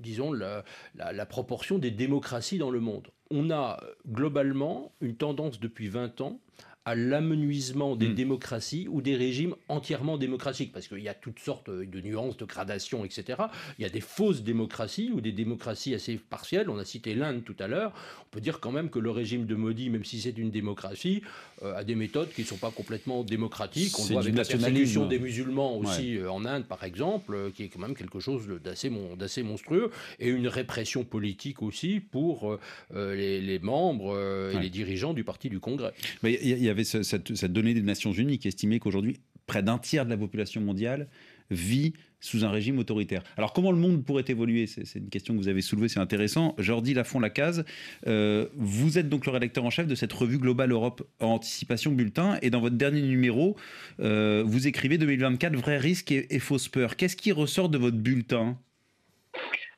disons, 0.00 0.32
la, 0.32 0.64
la, 0.94 1.26
proportion 1.26 1.78
des 1.78 1.90
démocraties 1.90 2.58
dans 2.58 2.70
le 2.70 2.80
monde. 2.80 3.08
On 3.30 3.50
a 3.50 3.80
globalement 4.08 4.92
une 5.00 5.16
tendance 5.16 5.60
depuis 5.60 5.88
20 5.88 6.20
ans 6.20 6.40
à 6.84 6.94
l'amenuisement 6.94 7.94
des 7.94 8.08
hmm. 8.08 8.14
démocraties 8.14 8.88
ou 8.90 9.02
des 9.02 9.14
régimes 9.14 9.54
entièrement 9.68 10.18
démocratiques, 10.18 10.72
parce 10.72 10.88
qu'il 10.88 10.98
y 10.98 11.08
a 11.08 11.14
toutes 11.14 11.38
sortes 11.38 11.70
de 11.70 12.00
nuances, 12.00 12.36
de 12.36 12.44
gradations, 12.44 13.04
etc. 13.04 13.42
Il 13.78 13.82
y 13.82 13.84
a 13.84 13.88
des 13.88 14.00
fausses 14.00 14.42
démocraties 14.42 15.10
ou 15.14 15.20
des 15.20 15.32
démocraties 15.32 15.94
assez 15.94 16.16
partielles. 16.16 16.68
On 16.68 16.78
a 16.78 16.84
cité 16.84 17.14
l'Inde 17.14 17.44
tout 17.44 17.56
à 17.60 17.68
l'heure. 17.68 17.92
On 18.26 18.30
peut 18.30 18.40
dire 18.40 18.60
quand 18.60 18.72
même 18.72 18.90
que 18.90 18.98
le 18.98 19.10
régime 19.10 19.46
de 19.46 19.54
Modi, 19.54 19.90
même 19.90 20.04
si 20.04 20.20
c'est 20.20 20.36
une 20.36 20.50
démocratie, 20.50 21.22
euh, 21.62 21.76
a 21.76 21.84
des 21.84 21.94
méthodes 21.94 22.30
qui 22.30 22.42
ne 22.42 22.46
sont 22.46 22.56
pas 22.56 22.70
complètement 22.70 23.22
démocratiques. 23.22 23.98
On 23.98 24.04
voit 24.04 24.22
avec 24.22 24.36
la 24.36 24.44
persécution 24.44 25.06
des 25.06 25.18
musulmans 25.18 25.76
aussi 25.76 26.16
euh, 26.16 26.32
en 26.32 26.44
Inde, 26.44 26.64
par 26.64 26.82
exemple, 26.82 27.34
euh, 27.34 27.50
qui 27.50 27.64
est 27.64 27.68
quand 27.68 27.80
même 27.80 27.94
quelque 27.94 28.18
chose 28.18 28.48
d'assez 28.64 29.42
monstrueux, 29.42 29.90
et 30.18 30.28
une 30.28 30.48
répression 30.48 31.04
politique 31.04 31.62
aussi 31.62 32.00
pour 32.00 32.58
les, 32.94 33.58
membres 33.62 34.18
et 34.52 34.58
les 34.58 34.70
dirigeants 34.70 35.14
du 35.14 35.24
parti 35.24 35.48
du 35.48 35.60
Congrès. 35.60 35.92
Mais 36.22 36.38
il 36.42 36.58
y, 36.58 36.71
avait 36.72 36.84
cette, 36.84 37.44
donnée 37.44 37.74
des 37.74 37.82
Nations 37.82 38.12
Unies 38.12 38.38
qui 38.38 38.48
estimait 38.48 38.78
qu'aujourd'hui, 38.78 39.20
près 39.46 39.62
d'un 39.62 39.78
tiers 39.78 40.04
de 40.04 40.10
la 40.10 40.16
population 40.16 40.60
mondiale 40.60 41.08
vit 41.50 41.92
sous 42.20 42.44
un 42.44 42.50
régime 42.50 42.78
autoritaire. 42.78 43.22
Alors 43.36 43.52
comment 43.52 43.72
le 43.72 43.78
monde 43.78 44.04
pourrait 44.04 44.24
évoluer? 44.28 44.66
C'est 44.66 44.94
une 44.94 45.10
question 45.10 45.34
que 45.34 45.38
vous 45.40 45.48
avez 45.48 45.60
soulevée, 45.60 45.88
c'est 45.88 46.00
intéressant. 46.00 46.54
Jordi 46.56 46.94
Lafont-Lacase, 46.94 47.64
euh, 48.06 48.46
vous 48.54 48.96
êtes 48.96 49.08
donc 49.08 49.26
le 49.26 49.32
rédacteur 49.32 49.64
en 49.64 49.70
chef 49.70 49.86
de 49.86 49.94
cette 49.94 50.12
revue 50.12 50.38
Global 50.38 50.70
Europe 50.70 51.06
en 51.20 51.28
anticipation 51.28 51.90
bulletin, 51.90 52.38
et 52.40 52.50
dans 52.50 52.60
votre 52.60 52.76
dernier 52.76 53.02
numéro, 53.02 53.56
euh, 54.00 54.42
vous 54.46 54.68
écrivez 54.68 54.98
2024, 54.98 55.56
vrais 55.56 55.78
risques 55.78 56.12
et, 56.12 56.38
fausses 56.38 56.68
peurs. 56.68 56.96
Qu'est-ce 56.96 57.16
qui 57.16 57.32
ressort 57.32 57.68
de 57.68 57.78
votre 57.78 57.96
bulletin? 57.96 58.56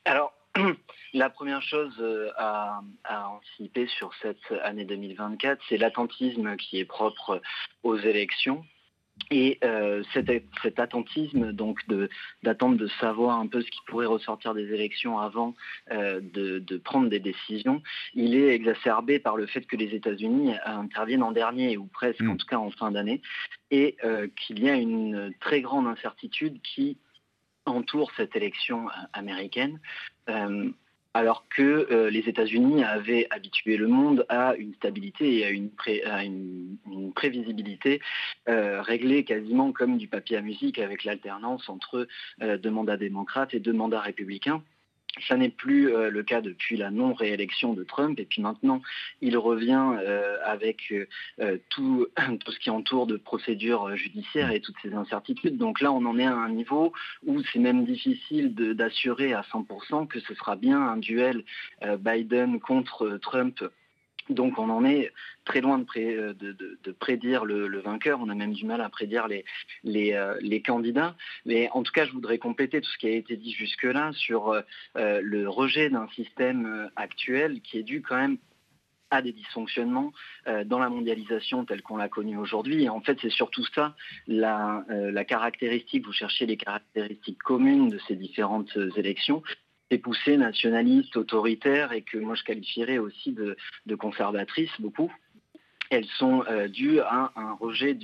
Alors, 0.05 0.31
la 1.15 1.29
première 1.29 1.61
chose 1.61 1.95
euh, 1.99 2.29
à, 2.37 2.81
à, 3.03 3.29
anticiper 3.29 3.87
sur 3.87 4.11
cette 4.21 4.51
année 4.63 4.85
2024, 4.85 5.61
c'est 5.69 5.77
l'attentisme 5.77 6.55
qui 6.57 6.79
est 6.79 6.85
propre 6.85 7.41
aux 7.83 7.97
élections. 7.97 8.63
Et 9.31 9.57
euh, 9.63 10.03
cet, 10.13 10.79
attentisme, 10.79 11.51
donc 11.53 11.79
d'attendre 12.43 12.77
de, 12.77 12.87
savoir 12.99 13.39
un 13.39 13.47
peu 13.47 13.61
ce 13.61 13.71
qui 13.71 13.79
pourrait 13.87 14.05
ressortir 14.05 14.53
des 14.53 14.73
élections 14.73 15.19
avant 15.19 15.55
euh, 15.91 16.19
de, 16.21 16.77
prendre 16.77 17.09
des 17.09 17.19
décisions, 17.19 17.81
il 18.13 18.35
est 18.35 18.53
exacerbé 18.53 19.19
par 19.19 19.37
le 19.37 19.47
fait 19.47 19.61
que 19.61 19.77
les 19.77 19.95
États-Unis 19.95 20.53
interviennent 20.65 21.23
en 21.23 21.31
dernier, 21.31 21.77
ou 21.77 21.87
presque, 21.87 22.21
mm. 22.21 22.29
en 22.29 22.37
tout 22.37 22.45
cas 22.45 22.57
en 22.57 22.71
fin 22.71 22.91
d'année, 22.91 23.21
et 23.71 23.95
euh, 24.03 24.27
qu'il 24.35 24.61
y 24.61 24.69
a 24.69 24.75
une 24.75 25.33
très 25.39 25.61
grande 25.61 25.87
incertitude 25.87 26.61
qui 26.61 26.97
entoure 27.65 28.11
cette 28.17 28.35
élection 28.35 28.89
américaine 29.13 29.79
alors 31.15 31.45
que 31.47 31.87
euh, 31.91 32.09
les 32.09 32.27
États-Unis 32.27 32.83
avaient 32.83 33.25
habitué 33.29 33.77
le 33.77 33.87
monde 33.87 34.25
à 34.27 34.53
une 34.55 34.73
stabilité 34.73 35.39
et 35.39 35.45
à 35.45 35.49
une, 35.49 36.75
prévisibilité 37.15 38.01
euh, 38.49 38.81
réglée 38.81 39.23
quasiment 39.23 39.71
comme 39.71 39.97
du 39.97 40.09
papier 40.09 40.35
à 40.35 40.41
musique 40.41 40.77
avec 40.77 41.05
l'alternance 41.05 41.69
entre 41.69 42.07
euh, 42.41 42.57
deux 42.57 42.69
mandats 42.69 42.97
démocrates 42.97 43.53
et 43.53 43.61
deux 43.61 43.71
mandats 43.71 44.01
républicains. 44.01 44.61
Ça 45.27 45.37
n'est 45.37 45.49
plus 45.49 45.93
euh, 45.93 46.09
le 46.09 46.23
cas 46.23 46.41
depuis 46.41 46.77
la 46.77 46.91
non-réélection 46.91 47.73
de 47.73 47.83
Trump. 47.83 48.19
Et 48.19 48.25
puis 48.25 48.41
maintenant, 48.41 48.81
il 49.21 49.37
revient 49.37 49.93
euh, 49.99 50.37
avec 50.43 50.93
euh, 51.39 51.57
tout, 51.69 52.07
tout, 52.45 52.51
ce 52.51 52.59
qui 52.59 52.69
entoure 52.69 53.07
de 53.07 53.17
procédures 53.17 53.95
judiciaires 53.95 54.51
et 54.51 54.59
toutes 54.59 54.75
ces 54.81 54.93
incertitudes. 54.93 55.57
Donc 55.57 55.81
là, 55.81 55.91
on 55.91 56.05
en 56.05 56.19
est 56.19 56.25
à 56.25 56.35
un 56.35 56.49
niveau 56.49 56.93
où 57.25 57.41
c'est 57.51 57.59
même 57.59 57.85
difficile 57.85 58.53
d'assurer 58.53 59.33
à 59.33 59.41
100% 59.41 60.07
que 60.07 60.19
ce 60.19 60.33
sera 60.35 60.55
bien 60.55 60.81
un 60.81 60.97
duel 60.97 61.43
Biden 61.99 62.59
contre 62.59 63.17
Trump 63.21 63.63
donc 64.29 64.57
on 64.57 64.69
en 64.69 64.85
est 64.85 65.11
très 65.43 65.61
loin 65.61 65.77
de, 65.77 65.85
euh, 65.97 66.93
prédire 66.99 67.45
le, 67.45 67.79
vainqueur, 67.79 68.19
on 68.21 68.29
a 68.29 68.35
même 68.35 68.53
du 68.53 68.65
mal 68.65 68.81
à 68.81 68.89
prédire 68.89 69.27
euh, 69.29 70.35
les, 70.41 70.61
candidats. 70.61 71.15
Mais 71.45 71.69
en 71.71 71.83
tout 71.83 71.91
cas, 71.91 72.05
je 72.05 72.11
voudrais 72.11 72.39
compléter 72.39 72.81
tout 72.81 72.89
ce 72.89 72.97
qui 72.97 73.07
a 73.07 73.11
été 73.11 73.37
dit 73.37 73.51
jusque-là 73.51 74.11
sur 74.13 74.49
euh, 74.49 75.21
le 75.21 75.47
rejet 75.47 75.89
d'un 75.89 76.07
système 76.09 76.89
actuel 76.95 77.61
qui 77.61 77.77
est 77.77 77.83
dû 77.83 78.01
quand 78.01 78.17
même 78.17 78.37
à 79.11 79.21
des 79.21 79.31
dysfonctionnements 79.31 80.11
dans 80.65 80.79
la 80.79 80.89
mondialisation 80.89 81.63
telle 81.63 81.83
qu'on 81.83 81.95
l'a 81.95 82.09
connue 82.09 82.37
aujourd'hui. 82.37 82.83
Et 82.83 82.89
en 82.89 83.01
fait, 83.01 83.17
c'est 83.21 83.29
surtout 83.29 83.63
ça 83.73 83.95
la, 84.27 84.83
caractéristique, 85.25 86.05
vous 86.05 86.11
cherchez 86.11 86.47
les 86.47 86.57
caractéristiques 86.57 87.37
communes 87.37 87.89
de 87.89 87.99
ces 88.07 88.15
différentes 88.15 88.75
élections, 88.97 89.43
des 89.91 89.97
poussées 89.97 90.37
nationalistes, 90.37 91.15
autoritaires 91.17 91.91
et 91.91 92.01
que 92.01 92.17
moi 92.17 92.35
je 92.35 92.43
qualifierais 92.43 92.97
aussi 92.97 93.31
de, 93.31 93.55
conservatrices 93.95 94.79
beaucoup. 94.79 95.11
Elles 95.91 96.07
sont 96.17 96.43
euh, 96.49 96.67
dues 96.67 96.99
à 96.99 97.31
un 97.35 97.53
rejet 97.53 97.95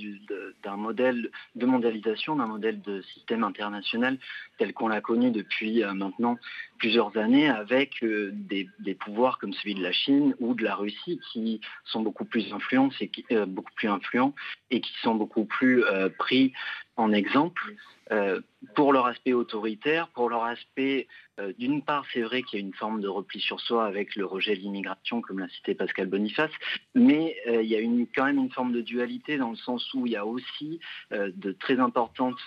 d'un 0.62 0.76
modèle 0.76 1.32
de 1.56 1.66
mondialisation, 1.66 2.36
d'un 2.36 2.46
modèle 2.46 2.80
de 2.80 3.02
système 3.02 3.42
international 3.42 4.18
tel 4.56 4.72
qu'on 4.72 4.86
l'a 4.86 5.00
connu 5.00 5.32
depuis 5.32 5.82
euh, 5.82 5.92
maintenant 5.92 6.38
plusieurs 6.78 7.16
années, 7.16 7.48
avec 7.48 8.04
euh, 8.04 8.30
des, 8.32 8.94
pouvoirs 8.94 9.38
comme 9.38 9.52
celui 9.52 9.74
de 9.74 9.82
la 9.82 9.90
Chine 9.90 10.36
ou 10.38 10.54
de 10.54 10.62
la 10.62 10.76
Russie 10.76 11.20
qui 11.32 11.60
sont 11.84 12.02
beaucoup 12.02 12.24
plus 12.24 12.52
influents 12.52 12.90
beaucoup 13.48 13.72
plus 13.74 13.88
influents 13.88 14.32
et 14.70 14.80
qui 14.80 14.92
sont 15.02 15.16
beaucoup 15.16 15.44
plus 15.44 15.82
pris 16.18 16.52
en 16.96 17.12
exemple. 17.12 17.62
pour 18.74 18.92
leur 18.92 19.06
aspect 19.06 19.32
autoritaire, 19.32 20.08
pour 20.08 20.28
leur 20.28 20.44
aspect 20.44 21.06
euh, 21.40 21.52
d'une 21.58 21.82
part, 21.82 22.04
c'est 22.12 22.22
vrai 22.22 22.42
qu'il 22.42 22.60
y 22.60 22.62
a 22.62 22.66
une 22.66 22.74
forme 22.74 23.00
de 23.00 23.08
repli 23.08 23.40
sur 23.40 23.60
soi 23.60 23.86
avec 23.86 24.16
le 24.16 24.26
rejet 24.26 24.54
de 24.54 24.60
l'immigration, 24.60 25.20
comme 25.20 25.38
l'a 25.38 25.48
cité 25.48 25.74
Pascal 25.74 26.06
Boniface, 26.06 26.50
mais 26.94 27.36
euh, 27.46 27.62
il 27.62 27.68
y 27.68 27.76
a 27.76 28.06
quand 28.14 28.24
même 28.24 28.38
une 28.38 28.50
forme 28.50 28.72
de 28.72 28.82
dualité 28.82 29.38
dans 29.38 29.50
le 29.50 29.56
sens 29.56 29.92
où 29.94 30.06
il 30.06 30.12
y 30.12 30.16
a 30.16 30.26
aussi 30.26 30.80
euh, 31.12 31.30
de 31.34 31.52
très 31.52 31.80
importantes 31.80 32.40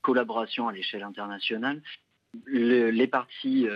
collaborations 0.00 0.68
à 0.68 0.72
l'échelle 0.72 1.02
internationale 1.02 1.82
les 2.46 3.06
partis 3.06 3.66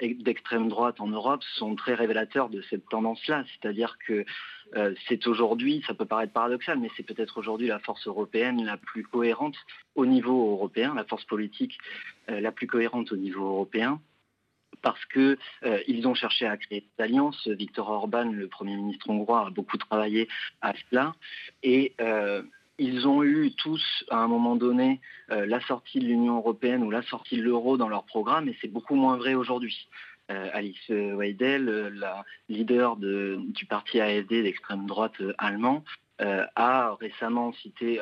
d'extrême 0.00 0.68
droite 0.68 1.00
en 1.00 1.06
Europe 1.06 1.42
sont 1.54 1.76
très 1.76 1.94
révélateurs 1.94 2.48
de 2.48 2.62
cette 2.62 2.88
tendance-là, 2.88 3.44
c'est-à-dire 3.52 3.96
que 4.06 4.24
euh, 4.76 4.94
c'est 5.08 5.26
aujourd'hui, 5.26 5.82
ça 5.86 5.94
peut 5.94 6.06
paraître 6.06 6.32
paradoxal, 6.32 6.78
mais 6.78 6.88
c'est 6.96 7.02
peut-être 7.02 7.38
aujourd'hui 7.38 7.66
la 7.66 7.78
force 7.78 8.06
européenne 8.06 8.64
la 8.64 8.76
plus 8.76 9.02
cohérente 9.02 9.56
au 9.94 10.06
niveau 10.06 10.52
européen, 10.52 10.94
la 10.94 11.04
force 11.04 11.24
politique 11.24 11.78
euh, 12.30 12.40
la 12.40 12.52
plus 12.52 12.66
cohérente 12.66 13.12
au 13.12 13.16
niveau 13.16 13.46
européen 13.46 14.00
parce 14.80 15.04
qu'ils 15.06 15.36
euh, 15.64 16.06
ont 16.06 16.14
cherché 16.14 16.46
à 16.46 16.56
créer 16.56 16.80
des 16.80 17.04
alliances. 17.04 17.46
Viktor 17.46 17.88
Orban, 17.88 18.32
le 18.32 18.48
Premier 18.48 18.74
ministre 18.74 19.08
hongrois, 19.10 19.46
a 19.46 19.50
beaucoup 19.50 19.76
travaillé 19.76 20.28
à 20.60 20.72
cela. 20.90 21.14
Et 21.62 21.94
ils 22.82 23.06
ont 23.06 23.22
eu 23.22 23.52
tous, 23.52 24.04
à 24.10 24.18
un 24.18 24.28
moment 24.28 24.56
donné, 24.56 25.00
la 25.28 25.60
sortie 25.60 25.98
de 26.00 26.04
l'Union 26.04 26.36
européenne 26.36 26.82
ou 26.82 26.90
la 26.90 27.02
sortie 27.02 27.36
de 27.36 27.42
l'euro 27.42 27.76
dans 27.76 27.88
leur 27.88 28.04
programme, 28.04 28.48
et 28.48 28.56
c'est 28.60 28.68
beaucoup 28.68 28.94
moins 28.94 29.16
vrai 29.16 29.34
aujourd'hui. 29.34 29.88
Euh, 30.30 30.48
Alice 30.52 30.88
Weidel, 30.88 31.68
euh, 31.68 31.90
la 31.90 32.24
leader 32.48 32.96
du 32.96 33.66
parti 33.68 34.00
AFD 34.00 34.42
d'extrême 34.42 34.86
droite 34.86 35.20
euh, 35.20 35.34
allemand, 35.38 35.84
a 36.54 36.94
récemment 37.00 37.52
cité, 37.52 38.00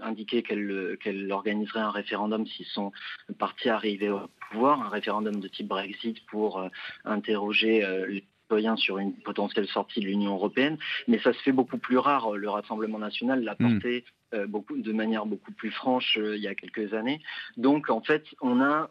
indiqué 0.00 0.44
qu'elle 0.44 1.28
organiserait 1.32 1.80
un 1.80 1.90
référendum 1.90 2.46
si 2.46 2.62
son 2.62 2.92
parti 3.40 3.68
arrivait 3.68 4.08
au 4.08 4.20
pouvoir, 4.52 4.82
un 4.82 4.88
référendum 4.88 5.40
de 5.40 5.48
type 5.48 5.66
Brexit 5.66 6.24
pour 6.26 6.62
interroger 7.04 7.84
les 8.06 8.24
citoyens 8.46 8.76
sur 8.76 8.98
une 8.98 9.12
potentielle 9.12 9.66
sortie 9.68 10.00
de 10.00 10.06
l'Union 10.06 10.34
européenne. 10.34 10.78
Mais 11.08 11.18
ça 11.18 11.32
se 11.32 11.38
fait 11.40 11.52
beaucoup 11.52 11.78
plus 11.78 11.98
rare. 11.98 12.32
Le 12.32 12.48
Rassemblement 12.48 12.98
national 12.98 13.42
l'a 13.42 13.56
hmm. 13.58 13.72
porté 13.72 14.04
beaucoup, 14.48 14.76
de 14.76 14.92
manière 14.92 15.24
beaucoup 15.24 15.52
plus 15.52 15.70
franche 15.70 16.18
il 16.20 16.40
y 16.40 16.48
a 16.48 16.54
quelques 16.54 16.92
années. 16.94 17.20
Donc 17.56 17.90
en 17.90 18.00
fait, 18.02 18.24
on 18.40 18.60
a 18.60 18.90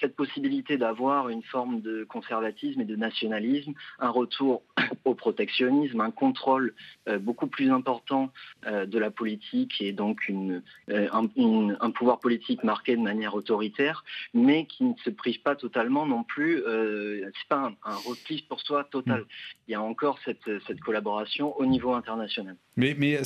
cette 0.00 0.16
possibilité 0.16 0.76
d'avoir 0.76 1.28
une 1.28 1.42
forme 1.42 1.80
de 1.80 2.04
conservatisme 2.04 2.80
et 2.80 2.84
de 2.84 2.96
nationalisme, 2.96 3.72
un 3.98 4.10
retour 4.10 4.62
au 5.04 5.14
protectionnisme, 5.14 6.00
un 6.00 6.10
contrôle 6.10 6.74
euh, 7.08 7.18
beaucoup 7.18 7.46
plus 7.46 7.70
important 7.70 8.30
euh, 8.66 8.86
de 8.86 8.98
la 8.98 9.10
politique 9.10 9.80
et 9.80 9.92
donc 9.92 10.28
une, 10.28 10.62
euh, 10.90 11.08
un, 11.12 11.90
pouvoir 11.90 12.20
politique 12.20 12.64
marqué 12.64 12.96
de 12.96 13.02
manière 13.02 13.34
autoritaire, 13.34 14.04
mais 14.34 14.66
qui 14.66 14.84
ne 14.84 14.94
se 15.04 15.10
prive 15.10 15.40
pas 15.42 15.56
totalement 15.56 16.06
non 16.06 16.24
plus, 16.24 16.62
c'est 16.62 17.48
pas 17.48 17.74
un, 17.84 17.90
un, 17.90 17.96
repli 17.96 18.44
sur 18.46 18.60
soi 18.60 18.84
total. 18.84 19.20
Mm. 19.20 19.26
Il 19.68 19.72
y 19.72 19.74
a 19.74 19.82
encore 19.82 20.18
cette, 20.24 20.50
cette 20.66 20.80
collaboration 20.80 21.58
au 21.58 21.66
niveau 21.66 21.92
international. 21.92 22.56
Mais, 22.76 22.94
mais 22.98 23.20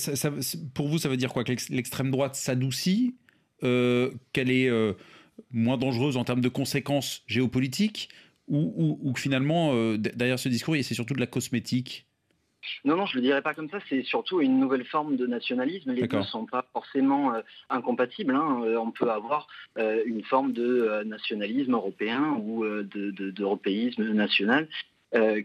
pour 0.75 0.88
vous, 0.88 0.99
ça 0.99 1.08
veut 1.08 1.16
dire 1.16 1.32
quoi? 1.32 1.44
Que 1.44 1.52
l'extrême 1.70 2.11
droite 2.11 2.35
s'adoucit 2.35 3.14
Qu'elle 3.61 4.50
est 4.50 4.70
moins 5.50 5.76
dangereuse 5.76 6.16
en 6.16 6.24
termes 6.24 6.40
de 6.40 6.48
conséquences 6.48 7.22
géopolitiques 7.26 8.08
ou, 8.48 9.12
finalement, 9.16 9.72
euh, 9.74 9.96
derrière 9.98 10.38
ce 10.38 10.48
discours, 10.48 10.76
c'est 10.76 10.94
surtout 10.94 11.14
de 11.14 11.20
la 11.20 11.26
cosmétique 11.26 12.06
non, 12.84 12.96
non, 12.96 13.06
je 13.06 13.16
ne 13.16 13.22
le 13.22 13.28
dirais 13.28 13.42
pas 13.42 13.54
comme 13.54 13.70
ça. 13.70 13.78
C'est 13.88 14.02
surtout 14.02 14.40
une 14.40 14.58
nouvelle 14.58 14.84
forme 14.84 15.14
de 15.16 15.24
nationalisme. 15.28 15.92
Les 15.92 16.08
deux 16.08 16.16
ne 16.18 16.22
sont 16.24 16.46
pas 16.46 16.66
forcément 16.72 17.32
euh, 17.32 17.40
incompatibles. 17.70 18.34
Hein. 18.34 18.60
Euh, 18.64 18.76
on 18.76 18.90
peut 18.90 19.08
avoir 19.08 19.46
une 19.76 20.24
forme 20.24 20.52
de 20.52 21.04
nationalisme 21.04 21.74
européen 21.74 22.36
ou 22.42 22.64
d'européisme 22.82 24.12
national 24.12 24.68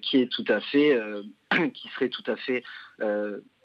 qui 0.01 0.17
est 0.17 0.31
tout 0.31 0.45
à 0.47 0.61
fait, 0.61 0.99
qui 1.75 1.87
serait 1.89 2.09
tout 2.09 2.23
à 2.25 2.35
fait 2.37 2.63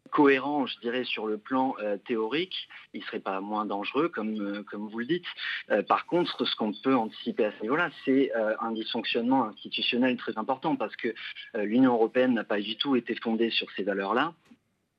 cohérent, 0.07 0.65
je 0.65 0.79
dirais, 0.79 1.03
sur 1.03 1.27
le 1.27 1.37
plan 1.37 1.75
euh, 1.79 1.97
théorique. 1.97 2.67
Il 2.93 3.01
ne 3.01 3.05
serait 3.05 3.19
pas 3.19 3.39
moins 3.41 3.65
dangereux, 3.65 4.09
comme, 4.09 4.39
euh, 4.41 4.63
vous 4.73 4.99
le 4.99 5.05
dites. 5.05 5.25
Euh, 5.71 5.83
par 5.83 6.05
contre, 6.05 6.45
ce 6.45 6.55
qu'on 6.55 6.73
peut 6.73 6.95
anticiper 6.95 7.45
à 7.45 7.51
ce 7.57 7.61
niveau-là, 7.61 7.89
c'est 8.05 8.31
un 8.59 8.71
dysfonctionnement 8.71 9.45
institutionnel 9.45 10.17
très 10.17 10.37
important, 10.37 10.75
parce 10.75 10.95
que 10.95 11.13
l'Union 11.55 11.93
européenne 11.93 12.33
n'a 12.33 12.43
pas 12.43 12.59
du 12.59 12.75
tout 12.77 12.95
été 12.95 13.15
fondée 13.15 13.49
sur 13.49 13.67
ces 13.71 13.83
valeurs-là. 13.83 14.33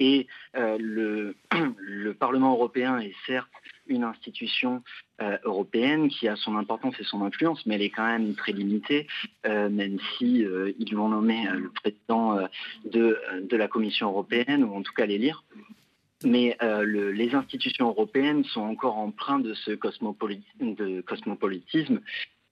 Et 0.01 0.27
le, 0.55 1.35
le, 1.79 2.15
Parlement 2.15 2.53
européen 2.53 2.99
est 2.99 3.15
certes 3.27 3.49
une 3.89 4.05
institution 4.05 4.83
euh, 5.21 5.37
européenne 5.45 6.09
qui 6.09 6.29
a 6.29 6.37
son 6.37 6.57
importance 6.57 6.95
et 7.01 7.05
son 7.05 7.23
influence, 7.23 7.65
mais 7.67 7.75
elle 7.77 7.83
est 7.83 7.91
quand 7.91 8.07
même 8.07 8.35
très 8.35 8.53
limitée, 8.53 9.07
euh, 9.47 9.69
même 9.69 9.99
si 10.17 10.45
euh, 10.45 10.73
ils 10.79 10.95
vont 10.95 11.09
nommer 11.09 11.49
le 11.53 11.71
président 11.71 12.39
de, 12.85 13.19
la 13.51 13.69
Commission 13.69 14.09
européenne, 14.09 14.65
ou 14.65 14.75
en 14.75 14.83
tout 14.83 14.93
cas 14.93 15.07
l'élire. 15.07 15.45
mais 16.25 16.57
les 16.61 17.35
institutions 17.35 17.89
européennes 17.89 18.45
sont 18.45 18.61
encore 18.61 18.99
empreintes 18.99 19.43
de 19.43 19.55
ce 19.55 19.73
cosmopolitisme 19.73 22.01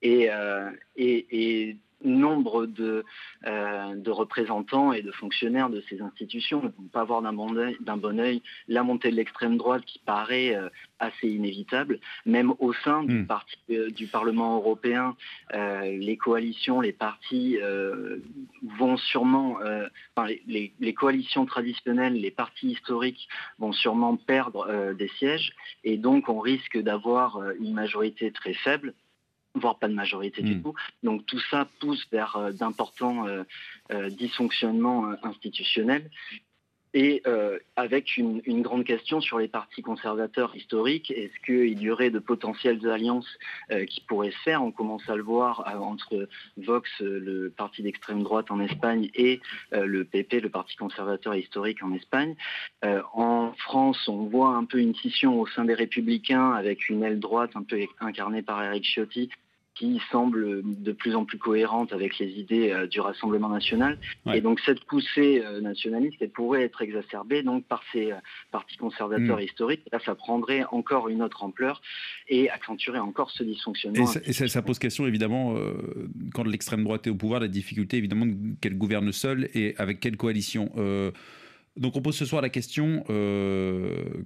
et, 0.03 1.77
nombre 2.05 2.67
de, 2.67 3.05
euh, 3.47 3.95
de, 3.95 4.11
représentants 4.11 4.93
et 4.93 5.03
de 5.03 5.11
fonctionnaires 5.13 5.71
de 5.71 5.83
ces 5.89 6.01
institutions 6.01 6.63
ne 6.63 6.69
vont 6.69 6.89
pas 6.93 7.05
voir 7.05 7.23
d'un 7.23 7.33
bon, 7.33 7.49
bon 7.81 8.21
oeil 8.21 8.43
la 8.69 8.83
montée 8.83 9.11
de 9.11 9.17
l'extrême 9.17 9.57
droite 9.57 9.85
qui 9.87 9.99
paraît 10.01 10.55
euh, 10.55 10.69
assez 10.99 11.29
inévitable. 11.29 11.99
Même 12.27 12.53
au 12.59 12.73
sein 12.73 13.03
du, 13.03 13.21
hmm. 13.21 13.27
parti, 13.27 13.57
euh, 13.71 13.91
du 13.91 14.07
Parlement 14.07 14.57
européen, 14.57 15.17
les 15.53 16.17
coalitions, 16.17 16.81
les 16.81 16.93
partis 16.93 17.59
vont 18.79 18.97
sûrement, 18.97 19.59
enfin, 20.15 20.29
les, 20.47 20.73
les, 20.79 20.95
coalitions 20.95 21.47
traditionnelles, 21.47 22.15
les 22.15 22.31
partis 22.31 22.73
historiques 22.73 23.29
vont 23.59 23.73
sûrement 23.73 24.17
perdre 24.17 24.93
des 24.95 25.09
sièges 25.19 25.53
et 25.85 25.97
donc 25.97 26.29
on 26.29 26.41
risque 26.41 26.79
d'avoir 26.79 27.41
une 27.61 27.75
majorité 27.75 28.31
très 28.33 28.55
faible 28.55 28.95
voire 29.59 29.79
pas 29.79 29.89
de 29.89 29.95
majorité 29.95 30.43
du 30.43 30.57
hmm. 30.57 30.63
tout. 30.63 30.75
Donc 31.03 31.27
tout 31.27 31.41
ça 31.51 31.67
pousse 31.81 32.07
vers 32.13 32.37
euh, 32.37 32.53
d'importants 32.53 33.27
euh, 33.27 33.43
euh, 33.93 34.11
dysfonctionnements 34.11 35.13
institutionnels 35.23 36.11
et 36.95 37.23
avec 37.75 38.17
une, 38.17 38.63
grande 38.63 38.85
question 38.85 39.21
sur 39.21 39.39
les 39.39 39.49
partis 39.49 39.83
conservateurs 39.83 40.57
historiques. 40.57 41.11
Est-ce 41.11 41.39
qu'il 41.45 41.79
y 41.83 41.91
aurait 41.91 42.09
de 42.09 42.19
potentielles 42.19 42.89
alliances 42.89 43.29
qui 43.87 44.01
pourraient 44.09 44.31
se 44.31 44.39
faire? 44.39 44.63
On 44.63 44.73
commence 44.73 45.07
à 45.11 45.15
le 45.15 45.23
voir 45.23 45.77
entre 45.79 46.27
Vox, 46.57 46.89
le 47.01 47.51
parti 47.51 47.83
d'extrême 47.83 48.23
droite 48.23 48.51
en 48.51 48.61
Espagne, 48.61 49.11
et 49.15 49.43
le 49.73 50.05
PP, 50.05 50.41
le 50.41 50.49
parti 50.49 50.75
conservateur 50.77 51.35
historique 51.35 51.83
en 51.83 51.93
Espagne. 51.93 52.35
en 52.83 53.53
France, 53.59 54.09
on 54.09 54.25
voit 54.25 54.55
un 54.55 54.65
peu 54.65 54.79
une 54.79 54.95
scission 54.95 55.39
au 55.39 55.47
sein 55.47 55.67
des 55.67 55.75
républicains 55.75 56.53
avec 56.53 56.89
une 56.89 57.03
aile 57.03 57.21
droite 57.21 57.51
un 57.57 57.63
peu 57.63 57.79
incarnée 58.01 58.41
par 58.41 58.63
Eric 58.63 58.85
Ciotti 58.85 59.29
qui 59.77 60.01
semble 60.11 60.63
de 60.65 60.93
plus 60.93 61.15
en 61.15 61.27
plus 61.27 61.39
cohérente 61.39 61.93
avec 61.93 62.19
les 62.19 62.31
idées 62.41 62.71
euh, 62.71 62.87
du 62.87 62.99
Rassemblement 63.01 63.51
national. 63.51 63.99
Et 64.33 64.41
donc 64.41 64.59
cette 64.61 64.83
poussée 64.85 65.43
euh, 65.45 65.61
nationaliste, 65.61 66.17
elle 66.21 66.31
pourrait 66.31 66.63
être 66.63 66.81
exacerbée 66.81 67.43
donc 67.43 67.65
par 67.67 67.83
ces 67.93 68.11
euh, 68.11 68.17
partis 68.51 68.79
conservateurs 68.79 69.39
mm. 69.39 69.43
historiques. 69.43 69.83
Là, 69.93 69.99
ça 70.05 70.15
prendrait 70.15 70.65
encore 70.73 71.09
une 71.09 71.23
autre 71.23 71.45
ampleur 71.45 71.83
et 72.29 72.49
accentuerait 72.49 72.99
encore 72.99 73.31
ce 73.31 73.43
dysfonctionnement. 73.43 74.11
Et 74.25 74.33
ça, 74.33 74.63
pose 74.63 74.79
question 74.79 75.07
évidemment 75.07 75.55
quand 76.35 76.45
l'extrême 76.45 76.83
droite 76.83 77.07
est 77.07 77.11
au 77.11 77.15
pouvoir, 77.15 77.41
la 77.41 77.49
difficulté 77.49 77.99
évidemment 77.99 78.27
qu'elle 78.61 78.79
gouverne 78.79 79.13
seule 79.13 79.49
et 79.55 79.75
avec 79.77 80.01
quelle 80.01 80.17
coalition. 80.17 80.71
donc 81.77 81.95
on 81.95 82.03
pose 82.03 82.17
ce 82.17 82.25
soir 82.25 82.43
la 82.43 82.49
question 82.49 83.05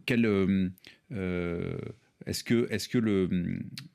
quelle 0.06 0.70
est-ce 2.26 2.44
que, 2.44 2.98
le, 2.98 3.28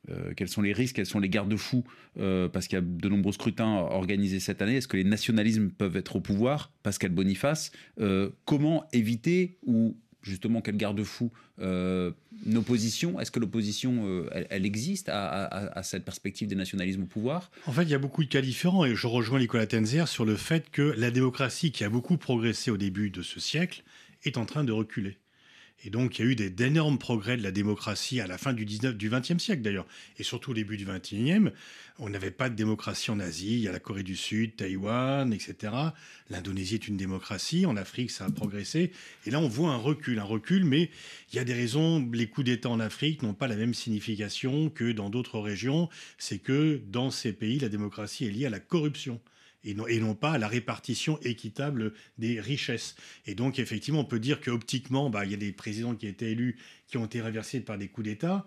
euh, 0.10 0.34
quels 0.36 0.48
sont 0.48 0.62
les 0.62 0.74
risques, 0.74 0.96
quels 0.96 1.05
sont 1.05 1.20
les 1.20 1.29
garde-fous 1.29 1.84
euh, 2.20 2.48
Parce 2.48 2.67
qu'il 2.67 2.77
y 2.77 2.82
a 2.82 2.84
de 2.84 3.10
nombreux 3.10 3.34
scrutins 3.34 3.75
organisés 3.75 4.39
cette 4.39 4.62
année. 4.62 4.77
Est-ce 4.77 4.88
que 4.88 4.98
les 4.98 5.03
nationalismes 5.03 5.70
peuvent 5.70 5.96
être 5.96 6.15
au 6.15 6.22
pouvoir 6.22 6.72
Pascal 6.84 7.12
Boniface. 7.12 7.72
Euh, 8.00 8.29
comment 8.46 8.86
éviter 8.94 9.58
ou 9.65 9.98
justement 10.22 10.62
quel 10.62 10.77
garde-fou 10.77 11.32
une 11.60 12.58
opposition 12.58 13.20
Est-ce 13.20 13.29
que 13.32 13.39
l'opposition, 13.39 14.25
elle, 14.50 14.65
existe 14.65 15.08
à, 15.10 15.82
cette 15.84 16.03
perspective 16.03 16.48
des 16.48 16.55
nationalismes 16.55 17.03
au 17.03 17.05
pouvoir? 17.05 17.51
En 17.67 17.72
fait, 17.72 17.84
il 17.84 17.89
y 17.89 17.94
a 17.94 18.00
beaucoup 18.00 18.24
de 18.24 18.29
cas 18.29 18.41
différents 18.41 18.86
et 18.86 18.96
je 18.96 19.05
rejoins 19.05 19.39
Nicolas 19.39 19.67
Tenzer 19.67 20.08
sur 20.08 20.25
le 20.25 20.36
fait 20.36 20.72
que 20.72 20.82
la 20.98 21.12
démocratie 21.12 21.72
qui 21.72 21.84
a 21.84 21.89
beaucoup 21.89 22.17
progressé 22.17 22.72
au 22.72 22.77
début 22.77 23.12
de 23.12 23.22
ce 23.22 23.39
siècle 23.39 23.84
est 24.24 24.38
en 24.38 24.46
train 24.46 24.63
de 24.63 24.72
reculer. 24.72 25.20
Et 25.84 25.89
donc, 25.89 26.17
il 26.17 26.25
y 26.25 26.27
a 26.27 26.32
eu 26.32 26.36
d'énormes 26.36 26.98
progrès 26.98 27.38
de 27.38 27.44
la 27.44 27.51
démocratie 27.51 28.20
à 28.20 28.27
la 28.27 28.38
fin 28.38 28.53
du, 28.53 28.65
19, 28.65 28.96
du 28.96 29.10
20e 29.10 29.39
siècle 29.39 29.62
d'ailleurs, 29.62 29.86
et 30.17 30.24
surtout 30.24 30.51
au 30.51 30.53
début 30.53 30.77
du 30.77 30.86
21e. 30.86 31.51
On 32.00 32.10
n'avait 32.10 32.32
pas 32.32 32.50
de 32.50 32.55
démocratie 32.55 33.12
en 33.12 33.20
Asie, 33.20 33.53
il 33.53 33.60
y 33.60 33.67
a 33.67 33.72
la 33.72 33.79
Corée 33.79 34.03
du 34.03 34.15
Sud, 34.15 34.55
Taïwan, 34.55 35.32
etc. 35.32 35.74
L'Indonésie 36.29 36.75
est 36.75 36.88
une 36.88 36.98
démocratie, 36.98 37.65
en 37.65 37.77
Afrique 37.77 38.12
ça 38.12 38.25
a 38.25 38.32
progressé, 38.32 38.91
et 39.25 39.32
là 39.32 39.39
on 39.39 39.48
voit 39.48 39.70
un 39.70 39.77
recul, 39.77 40.20
un 40.20 40.24
recul, 40.24 40.65
mais 40.65 40.89
il 41.32 41.36
y 41.36 41.39
a 41.39 41.44
des 41.44 41.53
raisons, 41.53 42.10
les 42.12 42.27
coups 42.27 42.46
d'État 42.46 42.70
en 42.70 42.79
Afrique 42.79 43.22
n'ont 43.22 43.34
pas 43.34 43.48
la 43.48 43.55
même 43.55 43.74
signification 43.74 44.70
que 44.70 44.91
dans 44.91 45.10
d'autres 45.10 45.39
régions, 45.39 45.88
c'est 46.17 46.39
que 46.39 46.82
dans 46.88 47.12
ces 47.12 47.32
pays, 47.32 47.60
la 47.60 47.70
démocratie 47.70 48.25
est 48.25 48.32
liée 48.32 48.46
à 48.48 48.50
la 48.50 48.60
corruption 48.60 49.22
et 49.65 50.00
non, 50.00 50.15
pas 50.15 50.34
à 50.34 50.38
la 50.38 50.48
répartition 50.48 51.19
équitable 51.24 51.93
des 52.17 52.39
richesses. 52.39 52.95
Et 53.25 53.36
donc, 53.36 53.60
effectivement, 53.60 54.01
on 54.01 54.05
peut 54.05 54.19
dire 54.19 54.39
qu'optiquement, 54.41 55.10
bah, 55.10 55.25
il 55.25 55.31
y 55.31 55.34
a 55.34 55.38
des 55.38 55.51
présidents 55.51 55.95
qui 55.95 56.07
été 56.07 56.31
élus 56.31 56.57
qui 56.88 56.98
ont 56.98 57.05
été 57.05 57.22
réversés 57.22 57.60
par 57.60 57.77
des 57.77 57.88
coups 57.88 58.05
d'État. 58.07 58.45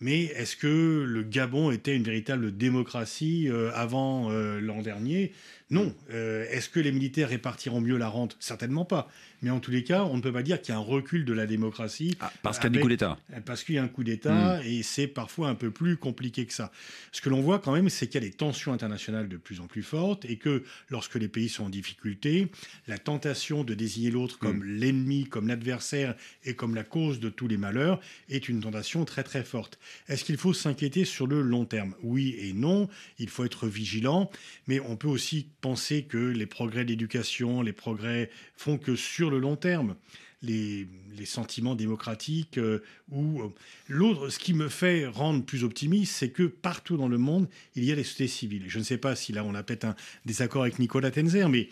Mais 0.00 0.24
est-ce 0.24 0.56
que 0.56 1.04
le 1.06 1.22
Gabon 1.22 1.70
était 1.70 1.94
une 1.94 2.04
véritable 2.04 2.56
démocratie 2.56 3.48
euh, 3.48 3.70
avant 3.74 4.30
euh, 4.30 4.58
l'an 4.58 4.80
dernier? 4.80 5.32
Non. 5.70 5.94
Euh, 6.10 6.46
est-ce 6.50 6.68
que 6.68 6.80
les 6.80 6.90
militaires 6.90 7.28
répartiront 7.28 7.80
mieux 7.80 7.96
la 7.96 8.08
rente? 8.08 8.36
Certainement 8.40 8.84
pas. 8.84 9.08
Mais 9.42 9.50
en 9.50 9.60
tous 9.60 9.70
les 9.70 9.84
cas, 9.84 10.04
on 10.04 10.16
ne 10.16 10.22
peut 10.22 10.32
pas 10.32 10.42
dire 10.42 10.60
qu'il 10.60 10.74
y 10.74 10.76
a 10.76 10.80
un 10.80 10.84
recul 10.84 11.24
de 11.24 11.32
la 11.32 11.46
démocratie. 11.46 12.16
Ah, 12.20 12.32
parce 12.42 12.58
qu'il 12.58 12.64
y 12.64 12.66
a 12.66 12.70
des 12.70 12.80
coups 12.80 12.90
d'État. 12.90 13.18
Parce 13.46 13.64
qu'il 13.64 13.76
y 13.76 13.78
a 13.78 13.82
un 13.82 13.88
coup 13.88 14.04
d'État 14.04 14.58
hmm. 14.58 14.66
et 14.66 14.82
c'est 14.82 15.06
parfois 15.06 15.48
un 15.48 15.54
peu 15.54 15.70
plus 15.70 15.96
compliqué 15.96 16.44
que 16.44 16.52
ça. 16.52 16.72
Ce 17.12 17.20
que 17.20 17.30
l'on 17.30 17.40
voit 17.40 17.58
quand 17.58 17.72
même, 17.72 17.88
c'est 17.88 18.06
qu'il 18.06 18.22
y 18.22 18.26
a 18.26 18.28
des 18.28 18.34
tensions 18.34 18.72
internationales 18.72 19.28
de 19.28 19.36
plus 19.36 19.60
en 19.60 19.66
plus 19.66 19.82
fortes 19.82 20.24
et 20.24 20.36
que 20.36 20.64
lorsque 20.90 21.14
les 21.14 21.28
pays 21.28 21.48
sont 21.48 21.64
en 21.64 21.70
difficulté, 21.70 22.50
la 22.86 22.98
tentation 22.98 23.64
de 23.64 23.74
désigner 23.74 24.10
l'autre 24.10 24.38
comme 24.38 24.58
hmm. 24.58 24.78
l'ennemi, 24.78 25.24
comme 25.24 25.48
l'adversaire 25.48 26.14
et 26.44 26.54
comme 26.54 26.74
la 26.74 26.84
cause 26.84 27.20
de 27.20 27.30
tous 27.30 27.48
les 27.48 27.56
malheurs 27.56 28.00
est 28.28 28.48
une 28.48 28.60
tentation 28.60 29.04
très 29.04 29.22
très 29.22 29.44
forte. 29.44 29.78
Est-ce 30.08 30.24
qu'il 30.24 30.36
faut 30.36 30.52
s'inquiéter 30.52 31.04
sur 31.04 31.26
le 31.26 31.40
long 31.40 31.64
terme? 31.64 31.94
Oui 32.02 32.36
et 32.38 32.52
non. 32.52 32.88
Il 33.18 33.28
faut 33.28 33.44
être 33.44 33.66
vigilant, 33.66 34.30
mais 34.66 34.80
on 34.80 34.96
peut 34.96 35.08
aussi 35.08 35.46
penser 35.60 36.04
que 36.04 36.18
les 36.18 36.46
progrès 36.46 36.84
d'éducation, 36.84 37.62
les 37.62 37.72
progrès 37.72 38.30
font 38.56 38.78
que 38.78 38.96
sur 38.96 39.30
le 39.30 39.38
long 39.38 39.56
terme, 39.56 39.96
les, 40.42 40.88
sentiments 41.26 41.74
démocratiques 41.74 42.56
euh, 42.56 42.82
ou 43.10 43.42
euh, 43.42 43.48
l'autre, 43.88 44.30
ce 44.30 44.38
qui 44.38 44.54
me 44.54 44.70
fait 44.70 45.06
rendre 45.06 45.44
plus 45.44 45.64
optimiste, 45.64 46.14
c'est 46.14 46.30
que 46.30 46.44
partout 46.44 46.96
dans 46.96 47.08
le 47.08 47.18
monde, 47.18 47.46
il 47.76 47.84
y 47.84 47.92
a 47.92 47.94
des 47.94 48.04
sociétés 48.04 48.28
civiles. 48.28 48.64
Je 48.68 48.78
ne 48.78 48.84
sais 48.84 48.96
pas 48.96 49.14
si 49.14 49.34
là 49.34 49.44
on 49.44 49.54
a 49.54 49.62
peut-être 49.62 49.84
un 49.84 49.94
désaccord 50.24 50.62
avec 50.62 50.78
Nicolas 50.78 51.10
Tenzer, 51.10 51.46
mais 51.50 51.68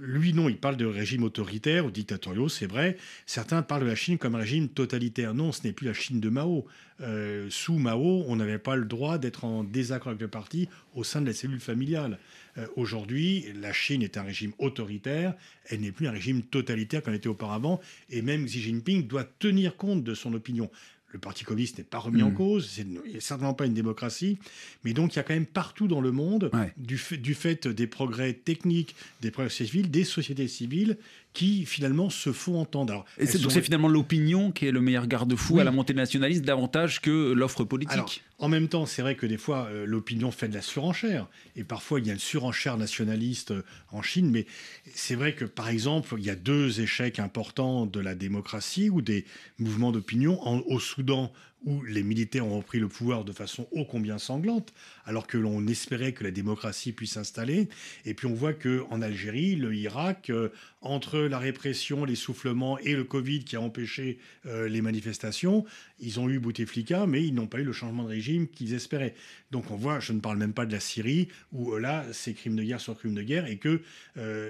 lui, 0.00 0.32
non, 0.32 0.48
il 0.48 0.56
parle 0.56 0.76
de 0.76 0.86
régime 0.86 1.22
autoritaire 1.22 1.84
ou 1.84 1.90
dictatoriaux, 1.90 2.48
c'est 2.48 2.66
vrai. 2.66 2.96
Certains 3.26 3.62
parlent 3.62 3.82
de 3.82 3.88
la 3.88 3.94
Chine 3.94 4.18
comme 4.18 4.34
un 4.34 4.38
régime 4.38 4.68
totalitaire. 4.68 5.34
Non, 5.34 5.52
ce 5.52 5.62
n'est 5.64 5.72
plus 5.72 5.86
la 5.86 5.92
Chine 5.92 6.20
de 6.20 6.28
Mao. 6.28 6.66
Euh, 7.00 7.46
sous 7.50 7.78
Mao, 7.78 8.24
on 8.26 8.36
n'avait 8.36 8.58
pas 8.58 8.76
le 8.76 8.84
droit 8.84 9.18
d'être 9.18 9.44
en 9.44 9.64
désaccord 9.64 10.08
avec 10.08 10.20
le 10.20 10.28
parti 10.28 10.68
au 10.94 11.04
sein 11.04 11.20
de 11.20 11.26
la 11.26 11.32
cellule 11.32 11.60
familiale. 11.60 12.18
Euh, 12.56 12.66
aujourd'hui, 12.76 13.46
la 13.60 13.72
Chine 13.72 14.02
est 14.02 14.16
un 14.16 14.22
régime 14.22 14.52
autoritaire, 14.58 15.34
elle 15.66 15.80
n'est 15.80 15.92
plus 15.92 16.08
un 16.08 16.12
régime 16.12 16.42
totalitaire 16.42 17.02
comme 17.02 17.12
elle 17.12 17.18
était 17.18 17.28
auparavant, 17.28 17.80
et 18.10 18.22
même 18.22 18.46
Xi 18.46 18.60
Jinping 18.60 19.06
doit 19.06 19.24
tenir 19.24 19.76
compte 19.76 20.02
de 20.02 20.14
son 20.14 20.34
opinion 20.34 20.70
le 21.10 21.18
Parti 21.18 21.44
communiste 21.44 21.78
n'est 21.78 21.84
pas 21.84 21.98
remis 21.98 22.22
en 22.22 22.30
mm. 22.30 22.34
cause, 22.34 22.68
c'est 22.68 22.86
certainement 23.20 23.54
pas 23.54 23.66
une 23.66 23.74
démocratie, 23.74 24.38
mais 24.84 24.92
donc 24.92 25.14
il 25.14 25.16
y 25.16 25.20
a 25.20 25.22
quand 25.22 25.34
même 25.34 25.46
partout 25.46 25.88
dans 25.88 26.00
le 26.00 26.12
monde, 26.12 26.50
du, 26.76 26.98
fait, 26.98 27.16
du, 27.16 27.34
fait, 27.34 27.66
des 27.66 27.86
progrès 27.86 28.34
techniques, 28.34 28.94
des 29.22 29.30
progrès 29.30 29.50
civils, 29.50 29.90
des 29.90 30.04
sociétés 30.04 30.48
civiles 30.48 30.98
qui 31.38 31.66
finalement 31.66 32.10
se 32.10 32.32
font 32.32 32.60
entendre. 32.60 33.04
et 33.16 33.24
c'est, 33.24 33.38
donc 33.38 33.52
c'est 33.52 33.62
finalement 33.62 33.86
l'opinion 33.86 34.50
qui 34.50 34.66
est 34.66 34.72
le 34.72 34.80
meilleur 34.80 35.06
garde-fou 35.06 35.60
à 35.60 35.64
la 35.64 35.70
montée 35.70 35.94
nationaliste 35.94 36.44
davantage 36.44 37.00
que 37.00 37.30
l'offre 37.30 37.62
politique. 37.62 38.24
en 38.40 38.48
même 38.48 38.66
temps, 38.66 38.86
c'est 38.86 39.02
vrai 39.02 39.14
que 39.14 39.24
des 39.24 39.36
fois, 39.36 39.68
euh, 39.70 39.86
l'opinion 39.86 40.32
fait 40.32 40.48
de 40.48 40.54
la 40.54 40.62
surenchère. 40.62 41.28
Et 41.54 41.62
parfois, 41.62 42.00
il 42.00 42.08
y 42.08 42.10
a 42.10 42.12
une 42.12 42.18
surenchère 42.18 42.76
nationaliste 42.76 43.52
euh, 43.52 43.62
en 43.92 44.02
Chine. 44.02 44.32
Mais 44.32 44.46
c'est 44.92 45.14
vrai 45.14 45.32
que, 45.36 45.44
par 45.44 45.68
exemple, 45.68 46.16
il 46.18 46.24
y 46.24 46.30
a 46.30 46.34
deux 46.34 46.80
échecs 46.80 47.20
importants 47.20 47.86
de 47.86 48.00
la 48.00 48.16
démocratie 48.16 48.90
ou 48.90 49.00
des 49.00 49.24
mouvements 49.60 49.92
d'opinion. 49.92 50.40
au 50.44 50.80
Soudan, 50.80 51.32
où 51.64 51.82
les 51.82 52.02
militaires 52.02 52.46
ont 52.46 52.58
repris 52.58 52.78
le 52.78 52.88
pouvoir 52.88 53.24
de 53.24 53.32
façon 53.32 53.66
ô 53.72 53.84
combien 53.84 54.18
sanglante, 54.18 54.72
alors 55.04 55.26
que 55.26 55.38
l'on 55.38 55.66
espérait 55.66 56.12
que 56.12 56.22
la 56.22 56.30
démocratie 56.30 56.92
puisse 56.92 57.12
s'installer. 57.12 57.68
Et 58.04 58.14
puis 58.14 58.26
on 58.26 58.34
voit 58.34 58.52
que 58.52 58.84
en 58.90 59.02
Algérie, 59.02 59.56
le 59.56 59.74
Irak, 59.74 60.30
euh, 60.30 60.50
entre 60.80 61.18
la 61.18 61.38
répression, 61.38 62.04
l'essoufflement 62.04 62.78
et 62.78 62.94
le 62.94 63.04
Covid 63.04 63.44
qui 63.44 63.56
a 63.56 63.60
empêché 63.60 64.18
euh, 64.46 64.68
les 64.68 64.80
manifestations, 64.80 65.64
ils 65.98 66.20
ont 66.20 66.28
eu 66.28 66.38
Bouteflika, 66.38 67.06
mais 67.06 67.24
ils 67.24 67.34
n'ont 67.34 67.48
pas 67.48 67.58
eu 67.58 67.64
le 67.64 67.72
changement 67.72 68.04
de 68.04 68.08
régime 68.08 68.46
qu'ils 68.46 68.74
espéraient. 68.74 69.14
Donc 69.50 69.70
on 69.70 69.76
voit, 69.76 69.98
je 69.98 70.12
ne 70.12 70.20
parle 70.20 70.38
même 70.38 70.52
pas 70.52 70.66
de 70.66 70.72
la 70.72 70.80
Syrie, 70.80 71.28
où 71.52 71.74
euh, 71.74 71.80
là, 71.80 72.04
c'est 72.12 72.34
crime 72.34 72.54
de 72.54 72.62
guerre 72.62 72.80
sur 72.80 72.96
crime 72.96 73.14
de 73.14 73.22
guerre, 73.22 73.46
et 73.46 73.56
que, 73.56 73.80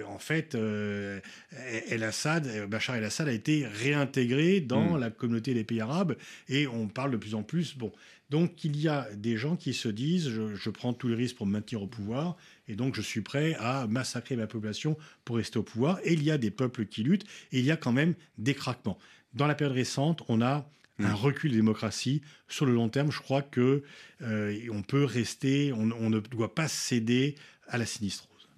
en 0.07 0.19
fait, 0.19 0.55
El 0.55 2.03
Assad, 2.03 2.69
Bachar 2.69 2.97
el-Assad 2.97 3.29
a 3.29 3.33
été 3.33 3.67
réintégré 3.67 4.61
dans 4.61 4.97
mm. 4.97 5.01
la 5.01 5.11
communauté 5.11 5.55
des 5.55 5.65
pays 5.65 5.81
arabes, 5.81 6.17
et 6.49 6.67
on 6.67 6.89
parle 6.99 7.13
de 7.13 7.17
plus 7.17 7.37
en 7.37 7.45
plus. 7.45 7.79
Bon, 7.79 7.93
donc 8.29 8.65
il 8.65 8.77
y 8.77 8.89
a 8.89 9.09
des 9.15 9.37
gens 9.37 9.55
qui 9.55 9.73
se 9.73 9.89
disent 9.89 10.29
je, 10.29 10.71
prends 10.71 10.93
tous 10.93 11.07
les 11.07 11.15
risques 11.15 11.37
pour 11.37 11.47
me 11.47 11.53
maintenir 11.53 11.81
au 11.81 11.87
pouvoir 11.87 12.37
et 12.67 12.75
donc 12.75 12.97
je 12.97 13.03
suis 13.03 13.21
prêt 13.21 13.55
à 13.61 13.87
massacrer 13.87 14.35
ma 14.35 14.49
population 14.49 14.99
pour 15.25 15.37
rester 15.37 15.61
au 15.61 15.63
pouvoir. 15.63 16.01
Et 16.03 16.15
il 16.15 16.25
y 16.25 16.33
a 16.33 16.39
des 16.39 16.51
peuples 16.51 16.87
qui 16.87 17.05
luttent 17.05 17.25
et 17.53 17.61
il 17.61 17.65
y 17.65 17.71
a 17.71 17.77
quand 17.77 17.93
même 17.93 18.17
des 18.37 18.53
craquements. 18.53 18.99
Dans 19.33 19.47
la 19.47 19.55
période 19.55 19.77
récente, 19.77 20.25
on 20.27 20.43
a 20.43 20.69
un 20.99 21.15
recul 21.15 21.53
de 21.53 21.57
démocratie. 21.57 22.21
Sur 22.49 22.67
le 22.67 22.75
long 22.75 22.89
terme, 22.89 23.13
je 23.13 23.21
crois 23.21 23.43
que 23.43 23.85
euh, 24.23 24.59
on 24.73 24.83
peut 24.83 25.05
rester, 25.05 25.73
on, 25.73 25.93
on 25.93 26.11
ne 26.11 26.19
doit 26.19 26.53
pas 26.53 26.67
céder 26.67 27.37
à 27.69 27.79
la 27.79 27.87
sinistrose. 27.87 28.49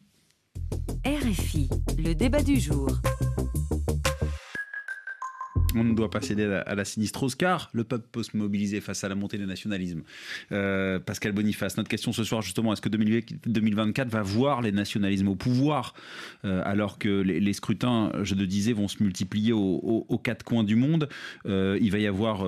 RFI, 1.05 1.69
le 1.99 2.15
débat 2.15 2.43
du 2.43 2.59
jour. 2.59 2.89
On 5.75 5.85
ne 5.85 5.95
doit 5.95 6.11
pas 6.11 6.21
céder 6.21 6.45
à 6.45 6.75
la, 6.75 6.85
sinistrose 6.85 7.35
car 7.35 7.71
le 7.73 7.85
peuple 7.85 8.07
peut 8.11 8.23
se 8.23 8.37
mobiliser 8.37 8.81
face 8.81 9.05
à 9.05 9.09
la 9.09 9.15
montée 9.15 9.39
des 9.39 9.47
nationalismes. 9.47 10.03
Euh, 10.53 10.99
Pascal 10.99 11.33
Boniface, 11.33 11.77
notre 11.77 11.89
question 11.89 12.13
ce 12.13 12.25
soir 12.25 12.43
justement, 12.43 12.73
est-ce 12.73 12.81
que 12.81 12.89
2024 12.89 14.09
va 14.09 14.23
voir 14.23 14.63
les 14.63 14.73
nationalismes 14.73 15.29
au 15.29 15.37
pouvoir 15.37 15.95
euh, 16.45 16.63
alors 16.65 16.99
que 16.99 17.09
les, 17.09 17.53
scrutins, 17.53 18.13
je 18.23 18.35
le 18.35 18.47
disais, 18.47 18.73
vont 18.73 18.89
se 18.89 19.03
multiplier 19.03 19.53
aux, 19.53 20.21
quatre 20.23 20.45
coins 20.45 20.65
du 20.65 20.77
monde? 20.77 21.09
Euh, 21.47 21.79
Il 21.81 21.91
va 21.91 21.99
y 21.99 22.07
avoir 22.07 22.45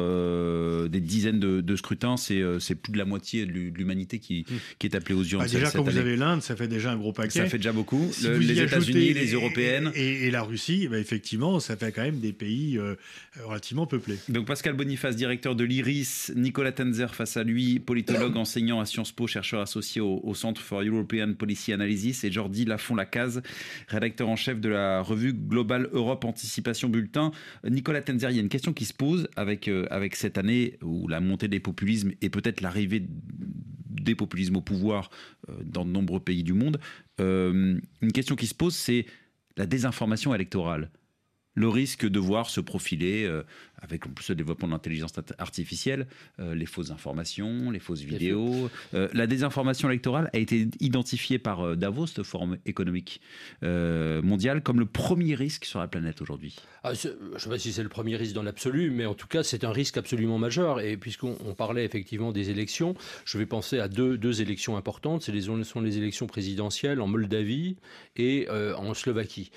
des 0.89 1.01
dizaines 1.01 1.41
de, 1.41 1.77
scrutins, 1.77 2.17
c'est 2.17 2.75
plus 2.75 2.93
de 2.93 2.99
la 2.99 3.05
moitié 3.05 3.47
de 3.47 3.53
l'humanité 3.53 4.19
qui, 4.19 4.45
est 4.83 4.95
appelée 4.95 5.15
aux 5.15 5.25
urnes. 5.25 5.43
Bah, 5.43 5.49
déjà, 5.49 5.71
quand 5.71 5.83
vous 5.83 5.97
avez 5.97 6.17
l'Inde, 6.17 6.43
ça 6.43 6.57
fait 6.57 6.69
déjà 6.69 6.93
un 6.93 6.97
gros 6.97 7.13
paquet. 7.13 7.41
Ça 7.41 7.47
fait 7.47 7.59
déjà 7.59 7.73
beaucoup. 7.73 8.11
les 8.23 8.61
États-Unis, 8.61 9.13
les 9.15 9.33
Européennes. 9.33 9.91
Et, 9.95 10.31
la 10.31 10.43
Russie, 10.43 10.89
bah, 10.89 10.99
effectivement, 10.99 11.61
ça 11.61 11.77
fait 11.77 11.93
quand 11.93 12.03
même 12.03 12.21
des 12.21 12.33
pays 12.33 12.79
relativement 13.45 13.87
peuplé. 13.87 14.19
Donc 14.29 14.47
Pascal 14.47 14.75
Boniface, 14.75 15.17
directeur 15.17 15.55
de 15.55 15.65
l'IRIS, 15.65 16.33
Nicolas 16.37 16.73
Tenzer 16.73 17.15
face 17.15 17.37
à 17.37 17.45
lui, 17.45 17.79
politologue 17.79 18.37
enseignant 18.43 18.81
à 18.81 18.87
Sciences 18.87 19.13
Po, 19.13 19.27
chercheur 19.27 19.61
associé 19.61 20.01
au, 20.01 20.35
Centre 20.35 20.61
for 20.61 20.83
European 20.83 21.35
Policy 21.35 21.73
Analysis, 21.73 22.25
et 22.25 22.33
Jordi 22.33 22.65
Lafont-Lacaz, 22.65 23.43
rédacteur 23.89 24.29
en 24.29 24.37
chef 24.37 24.61
de 24.61 24.69
la 24.69 25.03
revue 25.03 25.33
Global 25.33 25.89
Europe 25.93 26.25
Anticipation 26.25 26.89
Bulletin. 26.89 27.33
Nicolas 27.69 28.03
Tenzer, 28.03 28.31
il 28.31 28.37
y 28.37 28.39
a 28.39 28.43
une 28.43 28.49
question 28.49 28.73
qui 28.73 28.85
se 28.85 28.95
pose 28.95 29.29
avec, 29.37 29.69
euh, 29.69 29.87
avec 29.91 30.17
cette 30.17 30.39
année 30.39 30.79
où 30.83 31.09
la 31.09 31.21
montée 31.21 31.49
des 31.49 31.61
populismes 31.61 32.13
et 32.21 32.31
peut-être 32.31 32.61
l'arrivée 32.61 33.05
des 34.03 34.15
populismes 34.15 34.57
au 34.57 34.61
pouvoir 34.61 35.11
euh, 35.49 35.55
dans 35.65 35.85
de 35.85 35.91
nombreux 35.91 36.21
pays 36.21 36.43
du 36.43 36.53
monde. 36.53 36.81
Euh, 37.21 37.79
une 38.01 38.13
question 38.13 38.37
qui 38.37 38.47
se 38.47 38.55
pose, 38.55 38.75
c'est 38.75 39.07
la 39.57 39.67
désinformation 39.67 40.35
électorale 40.35 40.91
le 41.55 41.69
risque 41.69 42.07
de 42.07 42.19
voir 42.19 42.49
se 42.49 42.61
profiler 42.61 43.25
euh, 43.25 43.43
avec 43.83 44.07
en 44.07 44.11
plus 44.11 44.29
le 44.31 44.37
développement 44.37 44.69
de 44.69 44.73
l'intelligence 44.73 45.13
artificielle, 45.39 46.07
euh, 46.41 46.55
les 46.55 46.67
fausses 46.67 46.91
informations, 46.91 47.71
les 47.71 47.81
fausses 47.81 48.01
vidéos. 48.01 48.71
Euh, 48.95 49.09
la 49.13 49.27
désinformation 49.27 49.91
électorale 49.91 50.31
a 50.33 50.39
été 50.39 50.69
identifiée 50.81 51.39
par 51.39 51.61
euh, 51.61 51.77
Davos, 51.77 52.07
cette 52.07 52.23
forum 52.23 52.59
économique 52.67 53.21
mondial, 53.63 54.63
comme 54.63 54.79
le 54.79 54.87
premier 54.87 55.35
risque 55.35 55.65
sur 55.65 55.81
la 55.81 55.89
planète 55.89 56.21
aujourd'hui. 56.21 56.57
Ah, 56.85 56.93
je 56.95 57.09
ne 57.09 57.39
sais 57.39 57.49
pas 57.49 57.59
si 57.59 57.73
c'est 57.73 57.83
le 57.83 57.89
premier 57.89 58.17
risque 58.17 58.35
dans 58.35 58.43
l'absolu, 58.43 58.91
mais 58.91 59.07
en 59.07 59.15
tout 59.15 59.27
cas, 59.27 59.43
c'est 59.43 59.65
un 59.65 59.73
risque 59.73 59.97
absolument 59.97 60.39
majeur. 60.39 60.81
Et 60.81 60.97
puisqu'on 60.97 61.55
parlait 61.57 61.85
effectivement 61.85 62.33
des 62.33 62.51
élections, 62.51 62.95
je 63.25 63.39
vais 63.39 63.47
penser 63.47 63.79
à 63.79 63.89
deux, 63.89 64.17
deux 64.17 64.43
élections 64.43 64.77
importantes. 64.77 65.23
Ce 65.23 65.63
sont 65.65 65.81
les 65.81 65.99
élections 65.99 66.27
présidentielles 66.27 67.01
en 67.01 67.07
Moldavie 67.07 67.77
et 68.17 68.49
en 68.51 68.95
Slovaquie. 68.95 69.51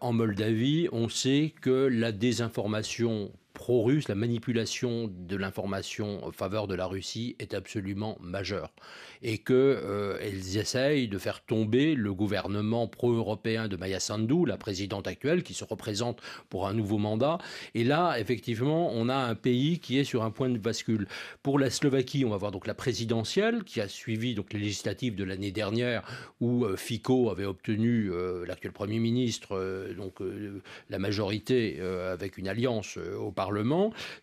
en 0.00 0.12
Moldavie, 0.12 0.88
on 0.92 1.08
sait 1.08 1.54
que 1.60 1.88
la 1.90 2.12
désinformation 2.12 3.30
pro-russe, 3.60 4.08
la 4.08 4.14
manipulation 4.14 5.10
de 5.12 5.36
l'information 5.36 6.24
en 6.24 6.32
faveur 6.32 6.66
de 6.66 6.74
la 6.74 6.86
Russie 6.86 7.36
est 7.40 7.52
absolument 7.52 8.16
majeure. 8.18 8.72
Et 9.20 9.36
qu'elles 9.36 9.54
euh, 9.54 10.18
essayent 10.54 11.08
de 11.08 11.18
faire 11.18 11.44
tomber 11.44 11.94
le 11.94 12.14
gouvernement 12.14 12.88
pro-européen 12.88 13.68
de 13.68 13.76
Maya 13.76 14.00
Sandu, 14.00 14.46
la 14.46 14.56
présidente 14.56 15.06
actuelle, 15.06 15.42
qui 15.42 15.52
se 15.52 15.64
représente 15.64 16.22
pour 16.48 16.66
un 16.66 16.72
nouveau 16.72 16.96
mandat. 16.96 17.36
Et 17.74 17.84
là, 17.84 18.18
effectivement, 18.18 18.90
on 18.94 19.10
a 19.10 19.14
un 19.14 19.34
pays 19.34 19.78
qui 19.78 19.98
est 19.98 20.04
sur 20.04 20.22
un 20.22 20.30
point 20.30 20.48
de 20.48 20.56
bascule. 20.56 21.06
Pour 21.42 21.58
la 21.58 21.68
Slovaquie, 21.68 22.24
on 22.24 22.30
va 22.30 22.38
voir 22.38 22.52
donc 22.52 22.66
la 22.66 22.74
présidentielle, 22.74 23.62
qui 23.64 23.82
a 23.82 23.88
suivi 23.88 24.34
donc 24.34 24.54
les 24.54 24.58
législatives 24.58 25.16
de 25.16 25.24
l'année 25.24 25.52
dernière, 25.52 26.02
où 26.40 26.64
euh, 26.64 26.76
Fico 26.76 27.28
avait 27.28 27.44
obtenu, 27.44 28.10
euh, 28.10 28.46
l'actuel 28.46 28.72
Premier 28.72 29.00
ministre, 29.00 29.94
donc 29.98 30.20
la 30.88 30.98
majorité 30.98 31.78
avec 31.80 32.38
une 32.38 32.48
alliance 32.48 32.96
au 32.96 33.30
Parlement 33.32 33.49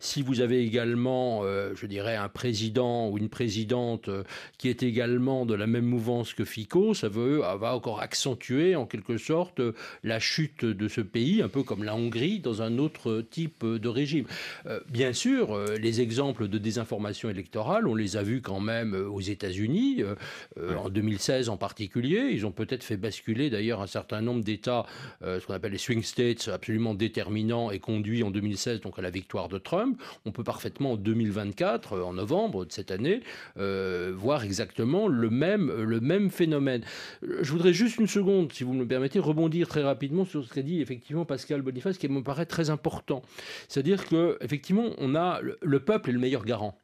si 0.00 0.22
vous 0.22 0.40
avez 0.40 0.64
également, 0.64 1.40
euh, 1.42 1.72
je 1.74 1.86
dirais, 1.86 2.16
un 2.16 2.28
président 2.28 3.08
ou 3.08 3.18
une 3.18 3.28
présidente 3.28 4.08
euh, 4.08 4.22
qui 4.58 4.68
est 4.68 4.82
également 4.82 5.46
de 5.46 5.54
la 5.54 5.66
même 5.66 5.84
mouvance 5.84 6.34
que 6.34 6.44
Fico, 6.44 6.94
ça 6.94 7.08
veut, 7.08 7.38
va 7.38 7.74
encore 7.74 8.00
accentuer 8.00 8.76
en 8.76 8.86
quelque 8.86 9.16
sorte 9.16 9.60
la 10.02 10.18
chute 10.18 10.64
de 10.64 10.88
ce 10.88 11.00
pays, 11.00 11.42
un 11.42 11.48
peu 11.48 11.62
comme 11.62 11.84
la 11.84 11.94
Hongrie, 11.94 12.40
dans 12.40 12.62
un 12.62 12.78
autre 12.78 13.24
type 13.30 13.64
de 13.64 13.88
régime. 13.88 14.26
Euh, 14.66 14.80
bien 14.90 15.12
sûr, 15.12 15.58
les 15.80 16.00
exemples 16.00 16.48
de 16.48 16.58
désinformation 16.58 17.28
électorale, 17.28 17.86
on 17.86 17.94
les 17.94 18.16
a 18.16 18.22
vus 18.22 18.40
quand 18.40 18.60
même 18.60 18.94
aux 18.94 19.20
États-Unis, 19.20 20.02
en 20.56 20.88
2016 20.88 21.48
en 21.48 21.56
particulier. 21.56 22.30
Ils 22.32 22.46
ont 22.46 22.52
peut-être 22.52 22.84
fait 22.84 22.96
basculer 22.96 23.50
d'ailleurs 23.50 23.80
un 23.80 23.86
certain 23.86 24.20
nombre 24.20 24.42
d'États, 24.42 24.86
ce 25.22 25.44
qu'on 25.46 25.54
appelle 25.54 25.72
les 25.72 25.78
swing 25.78 26.02
states, 26.02 26.48
absolument 26.48 26.94
déterminants 26.94 27.70
et 27.70 27.78
conduits 27.78 28.22
en 28.22 28.30
2016 28.30 28.80
donc 28.80 28.98
à 28.98 29.02
la 29.02 29.10
victoire 29.18 29.48
de 29.48 29.58
Trump, 29.58 30.00
on 30.26 30.32
peut 30.32 30.44
parfaitement 30.44 30.92
en 30.92 30.96
2024, 30.96 31.92
euh, 31.92 32.02
en 32.02 32.12
novembre 32.12 32.64
de 32.64 32.72
cette 32.72 32.90
année, 32.90 33.20
euh, 33.58 34.12
voir 34.16 34.44
exactement 34.44 35.08
le 35.08 35.30
même, 35.30 35.70
le 35.70 36.00
même 36.00 36.30
phénomène. 36.30 36.82
Je 37.22 37.50
voudrais 37.50 37.72
juste 37.72 37.98
une 37.98 38.06
seconde, 38.06 38.52
si 38.52 38.64
vous 38.64 38.74
me 38.74 38.86
permettez, 38.86 39.18
rebondir 39.18 39.68
très 39.68 39.82
rapidement 39.82 40.24
sur 40.24 40.44
ce 40.44 40.52
qu'a 40.52 40.62
dit 40.62 40.80
effectivement 40.80 41.24
Pascal 41.24 41.62
Boniface, 41.62 41.98
qui 41.98 42.08
me 42.08 42.22
paraît 42.22 42.46
très 42.46 42.70
important. 42.70 43.22
C'est-à-dire 43.68 44.06
que 44.08 44.38
effectivement, 44.40 44.90
on 44.98 45.14
a 45.14 45.40
le 45.42 45.80
peuple 45.80 46.10
est 46.10 46.12
le 46.12 46.20
meilleur 46.20 46.44
garant. 46.44 46.78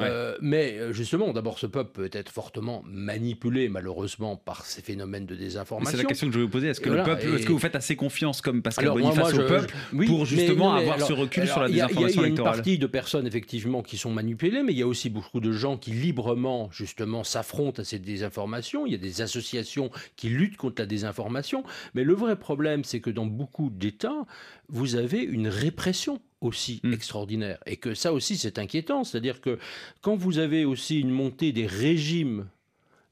Euh, 0.00 0.36
mais 0.40 0.78
euh, 0.78 0.92
justement, 0.92 1.32
d'abord, 1.32 1.58
ce 1.58 1.66
peuple 1.66 1.90
peut 1.92 2.10
être 2.12 2.30
fortement 2.30 2.82
manipulé, 2.86 3.68
malheureusement, 3.68 4.36
par 4.36 4.64
ces 4.64 4.82
phénomènes 4.82 5.26
de 5.26 5.34
désinformation. 5.34 5.90
C'est 5.90 6.02
la 6.02 6.08
question 6.08 6.26
que 6.26 6.34
je 6.34 6.38
vais 6.38 6.44
vous 6.44 6.50
poser. 6.50 6.68
Est-ce 6.68 6.80
que, 6.80 6.90
le 6.90 7.02
peuple, 7.02 7.26
est-ce 7.34 7.46
que 7.46 7.52
vous 7.52 7.58
faites 7.58 7.76
assez 7.76 7.96
confiance, 7.96 8.40
comme 8.40 8.62
Pascal 8.62 8.90
Boniface, 8.90 9.34
au 9.34 9.46
peuple 9.46 9.74
pour 10.06 10.26
justement 10.26 10.74
avoir 10.74 11.00
ce 11.00 11.12
recul 11.12 11.46
sur 11.46 11.60
la 11.60 11.68
désinformation 11.68 12.24
électorale 12.24 12.26
Il 12.26 12.28
y 12.28 12.42
a 12.44 12.50
une 12.50 12.56
partie 12.56 12.78
de 12.78 12.86
personnes, 12.86 13.26
effectivement, 13.26 13.82
qui 13.82 13.96
sont 13.96 14.10
manipulées, 14.10 14.62
mais 14.62 14.72
il 14.72 14.78
y 14.78 14.82
a 14.82 14.86
aussi 14.86 15.10
beaucoup 15.10 15.40
de 15.40 15.52
gens 15.52 15.76
qui 15.76 15.92
librement, 15.92 16.68
justement, 16.72 17.24
s'affrontent 17.24 17.82
à 17.82 17.84
cette 17.84 18.02
désinformation. 18.02 18.86
Il 18.86 18.92
y 18.92 18.94
a 18.94 18.98
des 18.98 19.22
associations 19.22 19.90
qui 20.16 20.28
luttent 20.28 20.56
contre 20.56 20.82
la 20.82 20.86
désinformation. 20.86 21.64
Mais 21.94 22.04
le 22.04 22.14
vrai 22.14 22.36
problème, 22.36 22.84
c'est 22.84 23.00
que 23.00 23.10
dans 23.10 23.26
beaucoup 23.26 23.70
d'États, 23.70 24.26
vous 24.68 24.96
avez 24.96 25.22
une 25.22 25.48
répression 25.48 26.20
aussi 26.40 26.80
hmm. 26.82 26.92
extraordinaire. 26.92 27.58
Et 27.66 27.76
que 27.76 27.94
ça 27.94 28.12
aussi, 28.12 28.36
c'est 28.36 28.58
inquiétant. 28.58 29.04
C'est-à-dire 29.04 29.40
que 29.40 29.58
quand 30.00 30.16
vous 30.16 30.38
avez 30.38 30.64
aussi 30.64 31.00
une 31.00 31.10
montée 31.10 31.52
des 31.52 31.66
régimes 31.66 32.46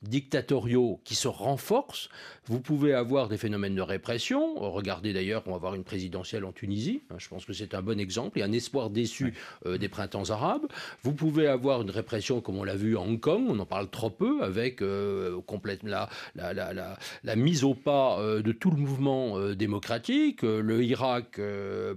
dictatoriaux 0.04 1.00
qui 1.04 1.14
se 1.14 1.28
renforcent, 1.28 2.08
vous 2.46 2.60
pouvez 2.60 2.92
avoir 2.92 3.28
des 3.28 3.38
phénomènes 3.38 3.74
de 3.74 3.80
répression. 3.80 4.56
Regardez 4.56 5.14
d'ailleurs, 5.14 5.42
on 5.46 5.50
va 5.50 5.56
avoir 5.56 5.74
une 5.74 5.84
présidentielle 5.84 6.44
en 6.44 6.52
Tunisie. 6.52 7.02
Hein, 7.10 7.14
je 7.16 7.28
pense 7.28 7.46
que 7.46 7.54
c'est 7.54 7.74
un 7.74 7.80
bon 7.80 7.98
exemple 7.98 8.38
et 8.38 8.42
un 8.42 8.52
espoir 8.52 8.90
déçu 8.90 9.32
euh, 9.64 9.78
des 9.78 9.88
printemps 9.88 10.28
arabes. 10.28 10.66
Vous 11.02 11.12
pouvez 11.12 11.46
avoir 11.46 11.80
une 11.80 11.90
répression 11.90 12.42
comme 12.42 12.58
on 12.58 12.64
l'a 12.64 12.76
vu 12.76 12.98
à 12.98 13.00
Hong 13.00 13.18
Kong. 13.18 13.46
On 13.48 13.58
en 13.58 13.64
parle 13.64 13.88
trop 13.88 14.10
peu 14.10 14.42
avec 14.42 14.82
euh, 14.82 15.40
la, 15.84 16.08
la, 16.34 17.36
mise 17.36 17.64
au 17.64 17.74
pas 17.74 18.20
euh, 18.20 18.42
de 18.42 18.52
tout 18.52 18.70
le 18.70 18.76
mouvement 18.76 19.38
démocratique. 19.54 20.42
Le 20.42 20.84
Irak, 20.84 21.40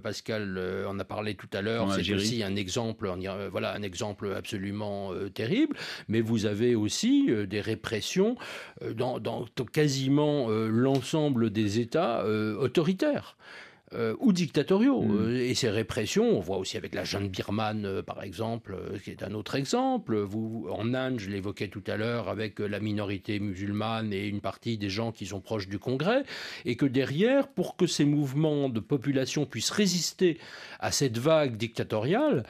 Pascal 0.02 0.58
en 0.86 0.98
a 0.98 1.04
parlé 1.04 1.34
tout 1.34 1.48
à 1.52 1.60
l'heure, 1.60 1.92
c'est 1.92 2.14
aussi 2.14 2.42
un 2.42 2.56
exemple, 2.56 3.12
voilà, 3.50 3.74
un 3.74 3.82
exemple 3.82 4.32
absolument 4.34 5.12
terrible. 5.34 5.76
Mais 6.08 6.20
vous 6.20 6.46
avez 6.46 6.74
aussi 6.74 7.28
des 7.46 7.60
répressions 7.60 7.97
dans, 8.94 9.18
dans 9.18 9.44
quasiment 9.72 10.50
euh, 10.50 10.68
l'ensemble 10.68 11.50
des 11.50 11.80
États 11.80 12.20
euh, 12.22 12.56
autoritaires. 12.56 13.36
Euh, 13.94 14.14
ou 14.18 14.34
dictatoriaux. 14.34 15.00
Mm. 15.00 15.16
Euh, 15.18 15.48
et 15.48 15.54
ces 15.54 15.70
répressions, 15.70 16.36
on 16.36 16.40
voit 16.40 16.58
aussi 16.58 16.76
avec 16.76 16.94
la 16.94 17.04
jeune 17.04 17.28
birmane, 17.28 17.86
euh, 17.86 18.02
par 18.02 18.22
exemple, 18.22 18.76
qui 19.02 19.10
est 19.10 19.22
un 19.22 19.32
autre 19.32 19.54
exemple. 19.54 20.18
Vous, 20.18 20.66
en 20.70 20.92
Inde, 20.92 21.18
je 21.18 21.30
l'évoquais 21.30 21.68
tout 21.68 21.82
à 21.86 21.96
l'heure, 21.96 22.28
avec 22.28 22.58
la 22.58 22.80
minorité 22.80 23.40
musulmane 23.40 24.12
et 24.12 24.26
une 24.26 24.42
partie 24.42 24.76
des 24.76 24.90
gens 24.90 25.10
qui 25.10 25.24
sont 25.24 25.40
proches 25.40 25.68
du 25.68 25.78
Congrès, 25.78 26.24
et 26.66 26.76
que 26.76 26.84
derrière, 26.84 27.48
pour 27.48 27.76
que 27.76 27.86
ces 27.86 28.04
mouvements 28.04 28.68
de 28.68 28.80
population 28.80 29.46
puissent 29.46 29.70
résister 29.70 30.38
à 30.80 30.92
cette 30.92 31.16
vague 31.16 31.56
dictatoriale, 31.56 32.44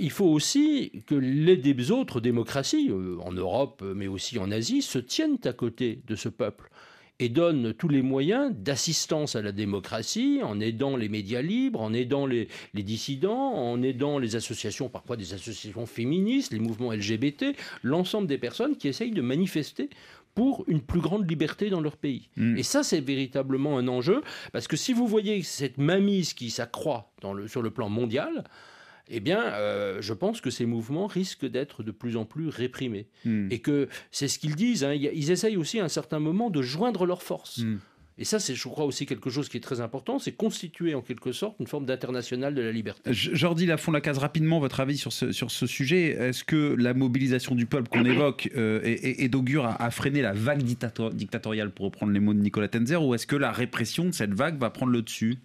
il 0.00 0.10
faut 0.10 0.26
aussi 0.26 1.04
que 1.06 1.14
les 1.14 1.90
autres 1.90 2.20
démocraties, 2.20 2.90
en 3.20 3.32
Europe, 3.32 3.84
mais 3.94 4.08
aussi 4.08 4.38
en 4.38 4.50
Asie, 4.50 4.82
se 4.82 4.98
tiennent 4.98 5.38
à 5.44 5.52
côté 5.52 6.00
de 6.06 6.16
ce 6.16 6.28
peuple 6.28 6.70
et 7.18 7.28
donne 7.28 7.72
tous 7.72 7.88
les 7.88 8.02
moyens 8.02 8.52
d'assistance 8.54 9.36
à 9.36 9.42
la 9.42 9.52
démocratie 9.52 10.40
en 10.42 10.60
aidant 10.60 10.96
les 10.96 11.08
médias 11.08 11.40
libres, 11.40 11.80
en 11.80 11.92
aidant 11.92 12.26
les, 12.26 12.48
dissidents, 12.74 13.54
en 13.54 13.82
aidant 13.82 14.18
les 14.18 14.36
associations, 14.36 14.88
parfois 14.88 15.16
des 15.16 15.32
associations 15.32 15.86
féministes, 15.86 16.52
les 16.52 16.58
mouvements 16.58 16.92
LGBT, 16.92 17.56
l'ensemble 17.82 18.26
des 18.26 18.38
personnes 18.38 18.76
qui 18.76 18.88
essayent 18.88 19.12
de 19.12 19.22
manifester 19.22 19.88
pour 20.34 20.64
une 20.66 20.82
plus 20.82 21.00
grande 21.00 21.28
liberté 21.28 21.70
dans 21.70 21.80
leur 21.80 21.96
pays. 21.96 22.28
Mm. 22.36 22.58
Et 22.58 22.62
ça, 22.62 22.82
c'est 22.82 23.00
véritablement 23.00 23.78
un 23.78 23.88
enjeu, 23.88 24.20
parce 24.52 24.68
que 24.68 24.76
si 24.76 24.92
vous 24.92 25.06
voyez 25.06 25.42
cette 25.42 25.78
mainmise 25.78 26.34
qui 26.34 26.50
s'accroît 26.50 27.10
sur 27.46 27.62
le 27.62 27.70
plan 27.70 27.88
mondial, 27.88 28.44
eh 29.08 29.20
bien, 29.20 29.40
euh, 29.40 30.00
je 30.00 30.12
pense 30.12 30.40
que 30.40 30.50
ces 30.50 30.66
mouvements 30.66 31.06
risquent 31.06 31.46
d'être 31.46 31.82
de 31.82 31.90
plus 31.92 32.16
en 32.16 32.24
plus 32.24 32.48
réprimés. 32.48 33.06
Hmm. 33.24 33.48
Et 33.50 33.60
que 33.60 33.88
c'est 34.10 34.28
ce 34.28 34.38
qu'ils 34.38 34.56
disent, 34.56 34.84
hein, 34.84 34.92
ils 34.92 35.30
essayent 35.30 35.56
aussi 35.56 35.78
à 35.80 35.84
un 35.84 35.88
certain 35.88 36.18
moment 36.18 36.50
de 36.50 36.62
joindre 36.62 37.06
leurs 37.06 37.22
forces. 37.22 37.58
Hmm. 37.58 37.78
Et 38.18 38.24
ça, 38.24 38.38
c'est, 38.38 38.54
je 38.54 38.68
crois, 38.68 38.86
aussi 38.86 39.04
quelque 39.04 39.28
chose 39.28 39.48
qui 39.50 39.58
est 39.58 39.60
très 39.60 39.82
important, 39.82 40.18
c'est 40.18 40.32
constituer 40.32 40.94
en 40.94 41.02
quelque 41.02 41.32
sorte 41.32 41.56
une 41.60 41.66
forme 41.66 41.84
d'international 41.84 42.54
de 42.54 42.62
la 42.62 42.72
liberté. 42.72 43.12
Jordi 43.12 43.66
la 43.66 43.76
case 44.00 44.16
rapidement 44.16 44.58
votre 44.58 44.80
avis 44.80 44.96
sur 44.96 45.12
ce, 45.12 45.32
sur 45.32 45.50
ce 45.50 45.66
sujet. 45.66 46.16
Est-ce 46.18 46.42
que 46.42 46.74
la 46.78 46.94
mobilisation 46.94 47.54
du 47.54 47.66
peuple 47.66 47.90
qu'on 47.90 48.06
évoque 48.06 48.48
euh, 48.56 48.80
est, 48.82 49.28
d'augure 49.28 49.66
à, 49.66 49.90
freiner 49.90 50.22
la 50.22 50.32
vague 50.32 50.62
dictatoriale, 50.62 51.70
pour 51.70 51.86
reprendre 51.86 52.12
les 52.12 52.20
mots 52.20 52.32
de 52.32 52.40
Nicolas 52.40 52.68
Tenzer, 52.68 53.02
ou 53.02 53.14
est-ce 53.14 53.26
que 53.26 53.36
la 53.36 53.52
répression 53.52 54.06
de 54.06 54.12
cette 54.12 54.32
vague 54.32 54.58
va 54.58 54.70
prendre 54.70 54.92
le 54.92 55.02
dessus? 55.02 55.36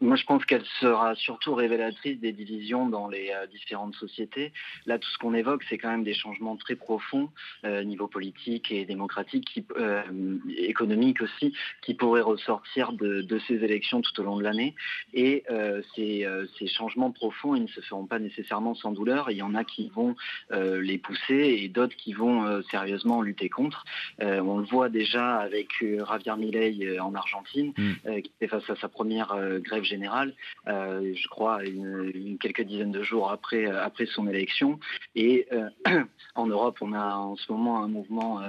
Moi, 0.00 0.16
je 0.16 0.24
pense 0.24 0.44
qu'elle 0.44 0.64
sera 0.80 1.14
surtout 1.14 1.54
révélatrice 1.54 2.20
des 2.20 2.32
divisions 2.32 2.88
dans 2.88 3.08
les 3.08 3.30
euh, 3.30 3.46
différentes 3.46 3.94
sociétés. 3.94 4.52
Là, 4.84 4.98
tout 4.98 5.08
ce 5.08 5.18
qu'on 5.18 5.32
évoque, 5.32 5.64
c'est 5.68 5.78
quand 5.78 5.90
même 5.90 6.04
des 6.04 6.14
changements 6.14 6.56
très 6.56 6.76
profonds, 6.76 7.30
euh, 7.64 7.82
niveau 7.82 8.06
politique 8.06 8.70
et 8.70 8.84
démocratique, 8.84 9.46
qui, 9.46 9.64
euh, 9.78 10.02
économique 10.58 11.22
aussi, 11.22 11.54
qui 11.82 11.94
pourraient 11.94 12.20
ressortir 12.20 12.92
de, 12.92 13.26
ces 13.46 13.54
élections 13.54 14.00
tout 14.00 14.20
au 14.20 14.24
long 14.24 14.36
de 14.36 14.42
l'année. 14.42 14.74
Et 15.12 15.44
ces, 15.94 16.26
ces, 16.58 16.66
changements 16.66 17.10
profonds, 17.10 17.54
ils 17.54 17.62
ne 17.62 17.68
se 17.68 17.80
feront 17.82 18.06
pas 18.06 18.18
nécessairement 18.18 18.74
sans 18.74 18.92
douleur. 18.92 19.30
Il 19.30 19.36
y 19.36 19.42
en 19.42 19.54
a 19.54 19.62
qui 19.62 19.90
vont 19.90 20.16
les 20.50 20.98
pousser 20.98 21.58
et 21.60 21.68
d'autres 21.68 21.94
qui 21.96 22.14
vont 22.14 22.62
sérieusement 22.70 23.20
lutter 23.20 23.50
contre. 23.50 23.84
on 24.20 24.58
le 24.58 24.64
voit 24.64 24.88
déjà 24.88 25.36
avec 25.36 25.68
Javier 25.80 26.36
Milei 26.38 26.98
en 26.98 27.14
Argentine, 27.14 27.72
mm. 27.76 28.22
qui 28.22 28.32
fait 28.40 28.48
face 28.48 28.68
à 28.70 28.76
sa 28.76 28.88
première 28.88 29.36
grève 29.60 29.84
générale, 29.86 30.34
euh, 30.68 31.14
je 31.14 31.28
crois, 31.28 31.64
une, 31.64 32.38
quelques 32.38 32.62
dizaines 32.62 32.92
de 32.92 33.02
jours 33.02 33.30
après, 33.30 33.66
euh, 33.66 33.84
son 34.06 34.28
élection. 34.28 34.78
Et 35.14 35.46
euh, 35.52 35.70
en 36.34 36.46
Europe, 36.46 36.78
on 36.80 36.92
a 36.92 37.16
en 37.16 37.36
ce 37.36 37.50
moment 37.50 37.82
un 37.82 37.88
mouvement 37.88 38.40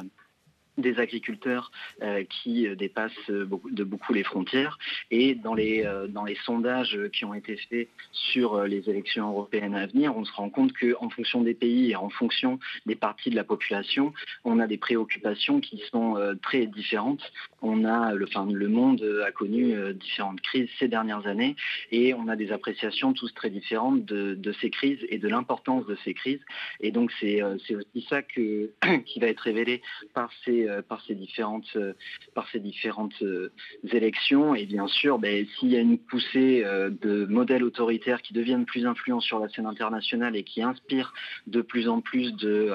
des 0.77 0.99
agriculteurs 0.99 1.71
euh, 2.01 2.23
qui 2.23 2.67
euh, 2.67 2.75
dépassent 2.75 3.11
euh, 3.29 3.47
de 3.71 3.83
beaucoup 3.83 4.13
les 4.13 4.23
frontières. 4.23 4.77
Et 5.11 5.35
dans 5.35 5.53
les, 5.53 5.85
dans 6.09 6.23
les 6.23 6.37
sondages 6.45 6.97
qui 7.13 7.25
ont 7.25 7.33
été 7.33 7.57
faits 7.69 7.87
sur 8.11 8.63
les 8.63 8.89
élections 8.89 9.29
européennes 9.29 9.75
à 9.75 9.87
venir, 9.87 10.15
on 10.15 10.25
se 10.25 10.31
rend 10.33 10.49
compte 10.49 10.71
qu'en 10.73 11.09
fonction 11.09 11.41
des 11.41 11.53
pays 11.53 11.91
et 11.91 11.95
en 11.95 12.09
fonction 12.09 12.59
des 12.85 12.95
parties 12.95 13.29
de 13.29 13.35
la 13.35 13.43
population, 13.43 14.13
on 14.43 14.59
a 14.59 14.67
des 14.67 14.77
préoccupations 14.77 15.59
qui 15.59 15.81
sont 15.91 16.17
très 16.41 16.65
différentes. 16.67 17.21
On 17.61 17.85
a, 17.85 18.13
le, 18.13 18.27
le 18.53 18.67
monde 18.67 19.03
a 19.25 19.31
connu 19.31 19.75
différentes 19.93 20.41
crises 20.41 20.69
ces 20.79 20.87
dernières 20.87 21.25
années 21.27 21.55
et 21.91 22.13
on 22.13 22.27
a 22.27 22.35
des 22.35 22.51
appréciations 22.51 23.13
tous 23.13 23.33
très 23.33 23.49
différentes 23.49 24.05
de, 24.05 24.35
de 24.35 24.51
ces 24.53 24.69
crises 24.69 25.05
et 25.09 25.17
de 25.17 25.27
l'importance 25.27 25.85
de 25.85 25.97
ces 26.03 26.13
crises. 26.13 26.41
Et 26.81 26.91
donc 26.91 27.11
c'est 27.19 27.41
aussi 27.41 28.05
ça 28.09 28.21
que, 28.21 28.71
qui 29.05 29.19
va 29.19 29.27
être 29.27 29.41
révélé 29.41 29.81
par 30.13 30.29
ces 30.45 30.66
euh, 30.67 30.81
par 30.81 31.01
ces 31.05 31.15
différentes, 31.15 31.67
euh, 31.75 31.93
par 32.33 32.47
ces 32.49 32.59
différentes 32.59 33.21
euh, 33.21 33.51
élections. 33.91 34.55
Et 34.55 34.65
bien 34.65 34.87
sûr, 34.87 35.19
ben, 35.19 35.45
s'il 35.57 35.69
y 35.69 35.75
a 35.75 35.79
une 35.79 35.97
poussée 35.97 36.63
de 36.63 37.25
modèles 37.25 37.63
autoritaires 37.63 38.21
qui 38.21 38.33
deviennent 38.33 38.65
plus 38.65 38.85
influents 38.85 39.19
sur 39.19 39.39
la 39.39 39.49
scène 39.49 39.65
internationale 39.65 40.35
et 40.35 40.43
qui 40.43 40.61
inspirent 40.61 41.13
de 41.47 41.61
plus 41.61 41.87
en 41.89 42.01
plus 42.01 42.33
de 42.35 42.71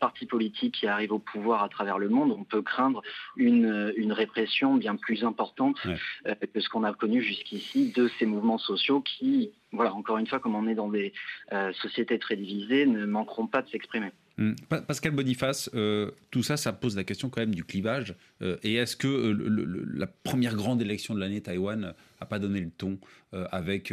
partis 0.00 0.26
politiques 0.26 0.74
qui 0.74 0.86
arrivent 0.86 1.12
au 1.12 1.18
pouvoir 1.18 1.62
à 1.62 1.68
travers 1.68 1.98
le 1.98 2.08
monde, 2.08 2.32
on 2.32 2.44
peut 2.44 2.62
craindre 2.62 3.02
une, 3.36 3.92
une 3.96 4.12
répression 4.12 4.74
bien 4.74 4.96
plus 4.96 5.24
importante 5.24 5.78
que 6.24 6.60
ce 6.60 6.68
qu'on 6.68 6.84
a 6.84 6.92
connu 6.92 7.22
jusqu'ici 7.22 7.92
de 7.92 8.08
ces 8.18 8.26
mouvements 8.26 8.58
sociaux 8.58 9.00
qui, 9.00 9.52
voilà, 9.72 9.94
encore 9.94 10.18
une 10.18 10.26
fois, 10.26 10.40
comme 10.40 10.54
on 10.54 10.66
est 10.66 10.74
dans 10.74 10.88
des 10.88 11.12
sociétés 11.74 12.18
très 12.18 12.36
divisées, 12.36 12.86
ne 12.86 13.06
manqueront 13.06 13.46
pas 13.46 13.62
de 13.62 13.68
s'exprimer. 13.68 14.12
Hum. 14.42 14.56
Pascal 14.86 15.12
Boniface, 15.12 15.70
euh, 15.74 16.10
tout 16.30 16.42
ça, 16.42 16.56
ça 16.56 16.72
pose 16.72 16.96
la 16.96 17.04
question 17.04 17.28
quand 17.28 17.40
même 17.40 17.54
du 17.54 17.64
clivage. 17.64 18.14
Euh, 18.42 18.56
et 18.64 18.74
est-ce 18.74 18.96
que 18.96 19.06
euh, 19.06 19.86
la 19.94 20.06
première 20.06 20.56
grande 20.56 20.82
élection 20.82 21.14
de 21.14 21.20
l'année, 21.20 21.40
Taïwan, 21.40 21.94
n'a 22.20 22.26
pas 22.26 22.38
donné 22.38 22.60
le 22.60 22.70
ton 22.70 22.98
avec 23.50 23.92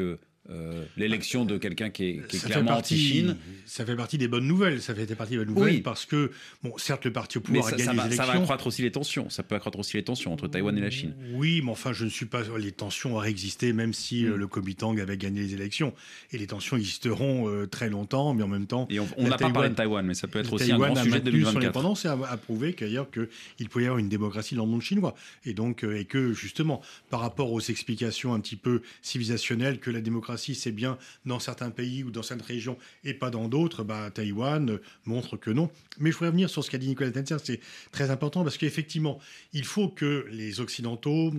euh, 0.51 0.83
l'élection 0.97 1.45
de 1.45 1.57
quelqu'un 1.57 1.89
qui 1.89 2.05
est, 2.05 2.43
clairement 2.45 2.77
anti-Chine. 2.77 3.37
Ça 3.65 3.85
fait 3.85 3.95
partie 3.95 4.17
des 4.17 4.27
bonnes 4.27 4.47
nouvelles. 4.47 4.81
Ça 4.81 4.95
fait 4.95 5.05
partie 5.15 5.33
des 5.33 5.37
bonnes 5.37 5.53
nouvelles 5.53 5.83
parce 5.83 6.05
que, 6.05 6.31
bon, 6.63 6.73
certes, 6.77 7.05
le 7.05 7.13
parti 7.13 7.37
au 7.37 7.41
pouvoir 7.41 7.67
a 7.67 7.71
gagné 7.71 7.83
ça 7.83 7.93
les 7.93 7.99
élections. 7.99 8.23
Ça 8.23 8.31
va 8.31 8.39
accroître 8.39 8.67
aussi 8.67 8.81
les 8.81 8.91
tensions. 8.91 9.29
Ça 9.29 9.43
peut 9.43 9.55
accroître 9.55 9.77
aussi 9.77 9.97
les 9.97 10.03
tensions 10.03 10.33
entre 10.33 10.47
Taïwan 10.47 10.75
et 10.77 10.81
la 10.81 10.89
Chine. 10.89 11.13
Oui, 11.33 11.61
mais 11.63 11.71
enfin, 11.71 11.93
je 11.93 12.03
ne 12.03 12.09
suis 12.09 12.25
pas. 12.25 12.41
Les 12.57 12.71
tensions 12.71 13.15
auraient 13.15 13.29
existé 13.29 13.73
même 13.73 13.93
si 13.93 14.25
euh, 14.25 14.35
mm. 14.35 14.39
le 14.39 14.47
Kuomintang 14.47 14.99
avait 14.99 15.17
gagné 15.17 15.41
les 15.41 15.53
élections. 15.53 15.93
Et 16.31 16.37
les 16.39 16.47
tensions 16.47 16.77
existeront 16.77 17.47
euh, 17.47 17.67
très 17.67 17.89
longtemps, 17.89 18.33
mais 18.33 18.43
en 18.43 18.47
même 18.47 18.65
temps. 18.65 18.87
Et 18.89 18.99
on 18.99 19.07
n'a 19.27 19.37
pas 19.37 19.51
parlé 19.51 19.69
de 19.69 19.75
Taïwan, 19.75 20.05
mais 20.05 20.15
ça 20.15 20.27
peut 20.27 20.39
être 20.39 20.53
aussi 20.53 20.71
un 20.71 20.77
grand 20.79 20.95
sujet 20.95 21.19
de 21.19 21.25
2024. 21.25 21.51
Son 21.51 21.57
indépendance 21.59 22.05
et 22.05 22.07
a, 22.07 22.37
prouvé 22.37 22.73
qu'ailleurs 22.73 23.07
qu'il 23.11 23.69
pouvait 23.69 23.83
y 23.83 23.87
avoir 23.87 23.99
une 23.99 24.09
démocratie 24.09 24.55
dans 24.55 24.65
le 24.65 24.71
monde 24.71 24.81
chinois. 24.81 25.13
Et 25.45 25.53
donc, 25.53 25.83
et 25.83 26.05
que 26.05 26.33
justement, 26.33 26.81
par 27.09 27.19
rapport 27.19 27.51
aux 27.51 27.61
explications 27.61 28.33
un 28.33 28.39
petit 28.39 28.55
peu 28.55 28.81
civilisationnelles 29.01 29.79
que 29.79 29.91
la 29.91 30.01
démocratie, 30.01 30.38
c'est 30.39 30.71
bien 30.71 30.97
dans 31.25 31.39
certains 31.39 31.69
pays 31.69 32.03
ou 32.03 32.11
dans 32.11 32.23
certaines 32.23 32.45
régions 32.45 32.77
et 33.03 33.13
pas 33.13 33.29
dans 33.29 33.47
d'autres, 33.47 33.83
bah, 33.83 34.09
Taïwan 34.11 34.69
euh, 34.69 34.81
montre 35.05 35.37
que 35.37 35.51
non. 35.51 35.69
Mais 35.99 36.11
je 36.11 36.15
voudrais 36.15 36.29
revenir 36.29 36.49
sur 36.49 36.63
ce 36.63 36.71
qu'a 36.71 36.77
dit 36.77 36.87
Nicolas 36.87 37.11
Tenzer, 37.11 37.39
c'est 37.43 37.59
très 37.91 38.09
important 38.09 38.43
parce 38.43 38.57
qu'effectivement, 38.57 39.19
il 39.53 39.65
faut 39.65 39.89
que 39.89 40.25
les 40.31 40.59
Occidentaux, 40.59 41.31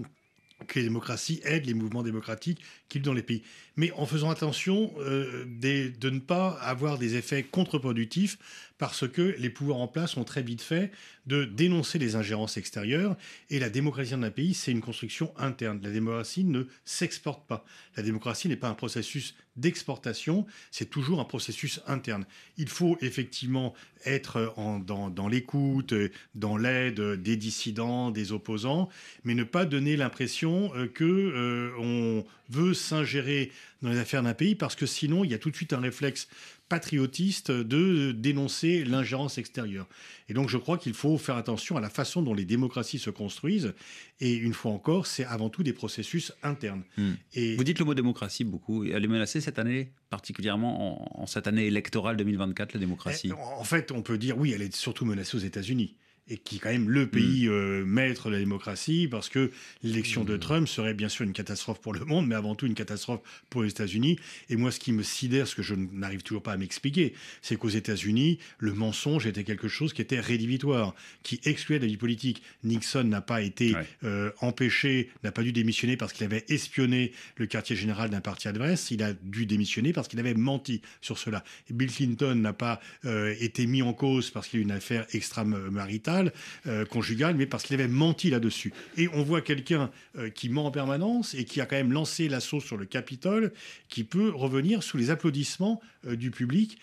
que 0.67 0.79
les 0.79 0.85
démocraties 0.85 1.41
aident 1.45 1.67
les 1.67 1.75
mouvements 1.75 2.03
démocratiques 2.03 2.61
qu'ils 2.91 3.01
dans 3.01 3.15
les 3.15 3.23
pays. 3.23 3.43
Mais 3.77 3.91
en 3.93 4.05
faisant 4.05 4.29
attention 4.29 4.93
euh, 4.99 5.47
de 5.47 6.11
ne 6.11 6.19
pas 6.19 6.51
avoir 6.61 6.99
des 6.99 7.17
effets 7.17 7.43
contre-productifs 7.43 8.37
parce 8.77 9.07
que 9.07 9.35
les 9.39 9.51
pouvoirs 9.51 9.79
en 9.79 9.89
place 9.89 10.17
ont 10.17 10.25
très 10.25 10.43
vite 10.43 10.63
fait 10.63 10.91
de 11.27 11.45
dénoncer 11.45 11.99
les 11.99 12.17
ingérences 12.17 12.57
extérieures. 12.57 13.15
Et 13.51 13.59
la 13.59 13.69
démocratie 13.69 14.17
d'un 14.17 14.31
pays, 14.31 14.55
c'est 14.55 14.73
une 14.73 14.81
construction 14.81 15.35
interne. 15.37 15.81
La 15.83 15.91
démocratie 15.91 16.45
ne 16.45 16.65
s'exporte 16.87 17.47
pas. 17.47 17.65
La 17.97 18.03
démocratie 18.03 18.49
n'est 18.49 18.57
pas 18.57 18.71
un 18.71 18.75
processus 18.75 19.35
d'exportation, 19.57 20.47
c'est 20.71 20.89
toujours 20.89 21.21
un 21.21 21.25
processus 21.25 21.83
interne. 21.87 22.25
Il 22.57 22.69
faut 22.69 22.97
effectivement 23.03 23.75
être 24.07 24.55
dans, 24.87 25.29
l'écoute, 25.29 25.93
dans 26.35 26.57
l'aide 26.57 27.01
des 27.01 27.37
dissidents, 27.37 28.11
des 28.11 28.33
opposants, 28.33 28.89
mais 29.25 29.35
ne 29.35 29.45
pas 29.45 29.67
donner 29.67 29.97
l'impression 29.97 30.73
euh, 30.75 30.87
que 30.87 31.05
euh, 31.05 31.73
on 31.79 32.25
veut 32.51 32.75
s'ingérer 32.75 33.53
dans 33.83 33.91
les 33.91 33.99
affaires 33.99 34.23
d'un 34.23 34.35
pays 34.35 34.55
parce 34.55 34.75
que 34.75 34.87
sinon 34.87 35.25
il 35.25 35.31
y 35.31 35.35
a 35.35 35.39
tout 35.39 35.51
de 35.51 35.57
suite 35.57 35.73
un 35.73 35.81
réflexe 35.81 36.29
patriotiste 36.69 37.51
de 37.51 38.13
dénoncer 38.13 38.85
l'ingérence 38.85 39.39
extérieure. 39.39 39.89
Et 40.29 40.35
donc 40.35 40.49
je 40.49 40.57
crois 40.57 40.79
qu'il 40.79 40.95
faut 40.95 41.19
faire 41.19 41.37
attention 41.37 41.77
à 41.77 41.81
la 41.81 41.91
façon 41.91 42.23
dont 42.23 42.33
les 42.33 42.45
démocraties 42.45 43.01
se 43.01 43.11
construisent. 43.11 43.75
Et 44.21 44.35
une 44.35 44.55
fois 44.55 44.71
encore, 44.71 45.07
c'est 45.07 45.25
avant 45.25 45.49
tout 45.49 45.65
des 45.65 45.73
processus 45.73 46.33
internes. 46.45 46.85
Hmm. 46.97 47.15
Et 47.35 47.57
Vous 47.57 47.65
dites 47.65 47.81
le 47.81 47.85
mot 47.85 47.95
démocratie 47.95 48.45
beaucoup. 48.45 48.85
Elle 48.85 49.05
est 49.05 49.09
menacée 49.09 49.41
cette 49.41 49.59
année, 49.59 49.93
particulièrement 50.11 51.21
en, 51.21 51.27
cette 51.27 51.49
année 51.49 51.67
électorale 51.67 52.17
2024, 52.17 52.75
la 52.75 52.81
démocratie? 52.81 53.31
Eh, 53.31 53.33
En 53.33 53.65
fait, 53.65 53.91
on 53.91 54.03
peut 54.03 54.17
dire 54.17 54.39
oui, 54.39 54.53
elle 54.53 54.63
est 54.63 54.75
surtout 54.75 55.05
menacée 55.05 55.37
aux 55.37 55.41
États-Unis 55.41 55.97
et 56.31 56.39
qui 56.39 56.57
est 56.57 56.59
quand 56.61 56.71
même 56.71 56.89
le 56.89 57.09
pays 57.09 57.47
mm. 57.47 57.53
euh, 57.53 57.85
maître 57.85 58.29
de 58.29 58.35
la 58.35 58.39
démocratie, 58.39 59.09
parce 59.11 59.29
que 59.29 59.51
l'élection 59.83 60.25
de 60.25 60.37
mm. 60.37 60.41
Trump 60.41 60.69
serait 60.69 60.95
bien 60.95 61.09
sûr 61.09 61.25
une 61.25 61.33
catastrophe 61.33 61.81
pour 61.81 61.93
le 61.93 62.05
monde, 62.05 62.27
mais 62.27 62.37
avant 62.37 62.55
tout 62.55 62.67
une 62.67 62.75
catastrophe 62.75 63.21
pour 63.51 63.65
les 63.65 63.71
États-Unis. 63.71 64.19
Et 64.49 64.57
moi, 64.57 64.71
ce 64.71 64.79
qui 64.79 64.93
me 64.93 65.03
sidère, 65.03 65.49
ce 65.49 65.57
que 65.57 65.63
je 65.63 65.75
n'arrive 65.75 66.23
toujours 66.23 66.43
pas 66.43 66.53
à 66.53 66.57
m'expliquer, 66.57 67.15
c'est 67.43 67.57
qu'aux 67.57 67.69
États-Unis, 67.69 68.39
le 68.59 68.73
mensonge 68.73 69.27
était 69.27 69.45
quelque 69.45 69.69
chose 69.69 69.93
qui 69.93 70.03
était 70.03 70.21
rédhibitoire, 70.21 70.95
qui 71.25 71.41
excluait 71.45 71.81
la 71.81 71.87
vie 71.87 71.97
politique. 71.97 72.43
Nixon 72.63 73.05
n'a 73.05 73.21
pas 73.21 73.43
été 73.43 73.75
euh, 74.05 74.31
empêché, 74.41 75.11
n'a 75.25 75.33
pas 75.33 75.43
dû 75.43 75.53
démissionner 75.53 75.97
parce 75.97 76.13
qu'il 76.13 76.25
avait 76.25 76.45
espionné 76.49 77.13
le 77.37 77.47
quartier 77.47 77.75
général 77.75 78.11
d'un 78.11 78.21
parti 78.21 78.47
adverse. 78.47 78.93
Il 78.93 79.03
a 79.03 79.13
dû 79.13 79.47
démissionner 79.47 79.93
parce 79.93 80.07
qu'il 80.07 80.21
avait 80.21 80.35
menti 80.35 80.81
sur 81.01 81.19
cela. 81.19 81.43
Bill 81.71 81.91
Clinton 81.91 82.37
n'a 82.37 82.53
pas 82.53 82.81
euh, 83.05 83.35
été 83.41 83.67
mis 83.67 83.83
en 83.83 83.93
cause 83.93 84.31
parce 84.31 84.47
qu'il 84.47 84.61
y 84.61 84.63
a 84.63 84.65
une 84.65 84.71
affaire 84.71 85.07
extramaritale 85.13 86.20
euh, 86.67 86.85
conjugale, 86.85 87.35
mais 87.37 87.47
parce 87.47 87.65
qu'il 87.65 87.75
avait 87.75 87.89
menti 87.89 88.31
là-dessus. 88.31 88.73
Et 88.97 89.09
on 89.13 89.23
voit 89.23 89.41
quelqu'un 89.41 89.91
euh, 90.19 90.31
qui 90.31 90.49
ment 90.49 90.67
en 90.67 90.71
permanence 90.71 91.35
et 91.35 91.45
qui 91.45 91.61
a 91.61 91.67
quand 91.67 91.77
même 91.77 91.93
lancé 91.93 92.29
l'assaut 92.29 92.61
sur 92.61 92.77
le 92.77 92.85
Capitole, 92.85 93.53
qui 93.89 94.05
peut 94.05 94.31
revenir 94.31 94.83
sous 94.83 94.97
les 94.97 95.11
applaudissements 95.11 95.81
du 96.05 96.31
public, 96.31 96.79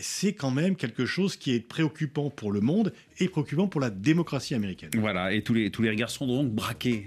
c'est 0.00 0.32
quand 0.32 0.50
même 0.50 0.76
quelque 0.76 1.06
chose 1.06 1.36
qui 1.36 1.52
est 1.52 1.60
préoccupant 1.60 2.30
pour 2.30 2.52
le 2.52 2.60
monde 2.60 2.92
et 3.18 3.28
préoccupant 3.28 3.68
pour 3.68 3.80
la 3.80 3.90
démocratie 3.90 4.54
américaine. 4.54 4.90
Voilà, 4.96 5.32
et 5.32 5.42
tous 5.42 5.54
les, 5.54 5.70
tous 5.70 5.82
les 5.82 5.90
regards 5.90 6.10
sont 6.10 6.26
donc 6.26 6.50
braqués 6.50 7.06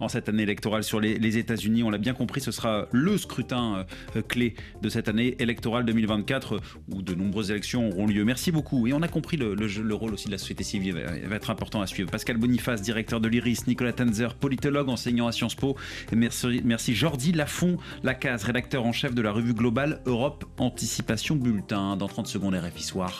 en 0.00 0.08
cette 0.08 0.28
année 0.28 0.42
électorale 0.42 0.84
sur 0.84 1.00
les, 1.00 1.38
États-Unis. 1.38 1.82
On 1.82 1.90
l'a 1.90 1.98
bien 1.98 2.14
compris, 2.14 2.40
ce 2.40 2.50
sera 2.50 2.88
le 2.92 3.18
scrutin 3.18 3.86
clé 4.28 4.54
de 4.82 4.88
cette 4.88 5.08
année 5.08 5.36
électorale 5.38 5.84
2024 5.84 6.60
où 6.88 7.02
de 7.02 7.14
nombreuses 7.14 7.50
élections 7.50 7.88
auront 7.88 8.06
lieu. 8.06 8.24
Merci 8.24 8.52
beaucoup. 8.52 8.86
Et 8.86 8.92
on 8.92 9.02
a 9.02 9.08
compris 9.08 9.36
le, 9.36 9.54
le, 9.54 9.94
rôle 9.94 10.14
aussi 10.14 10.26
de 10.26 10.32
la 10.32 10.38
société 10.38 10.64
civile 10.64 10.94
va 10.94 11.36
être 11.36 11.50
important 11.50 11.80
à 11.80 11.86
suivre. 11.86 12.10
Pascal 12.10 12.36
Boniface, 12.36 12.82
directeur 12.82 13.20
de 13.20 13.28
l'IRIS, 13.28 13.66
Nicolas 13.66 13.92
Tanzer, 13.92 14.34
politologue 14.34 14.88
enseignant 14.88 15.26
à 15.26 15.32
Sciences 15.32 15.54
Po. 15.54 15.76
Et 16.12 16.16
merci, 16.16 16.60
merci 16.64 16.94
Jordi 16.94 17.32
Lafont, 17.32 17.78
Lacaze, 18.02 18.44
rédacteur 18.44 18.84
en 18.84 18.92
chef 18.92 19.14
de 19.14 19.22
la 19.22 19.32
revue 19.32 19.54
globale 19.54 20.00
Europe 20.06 20.44
Anticipation 20.66 21.36
Bulletin. 21.36 21.96
Dans 21.96 22.08
30 22.08 22.26
secondes, 22.26 22.54
RFI 22.54 22.82
Soir. 22.82 23.12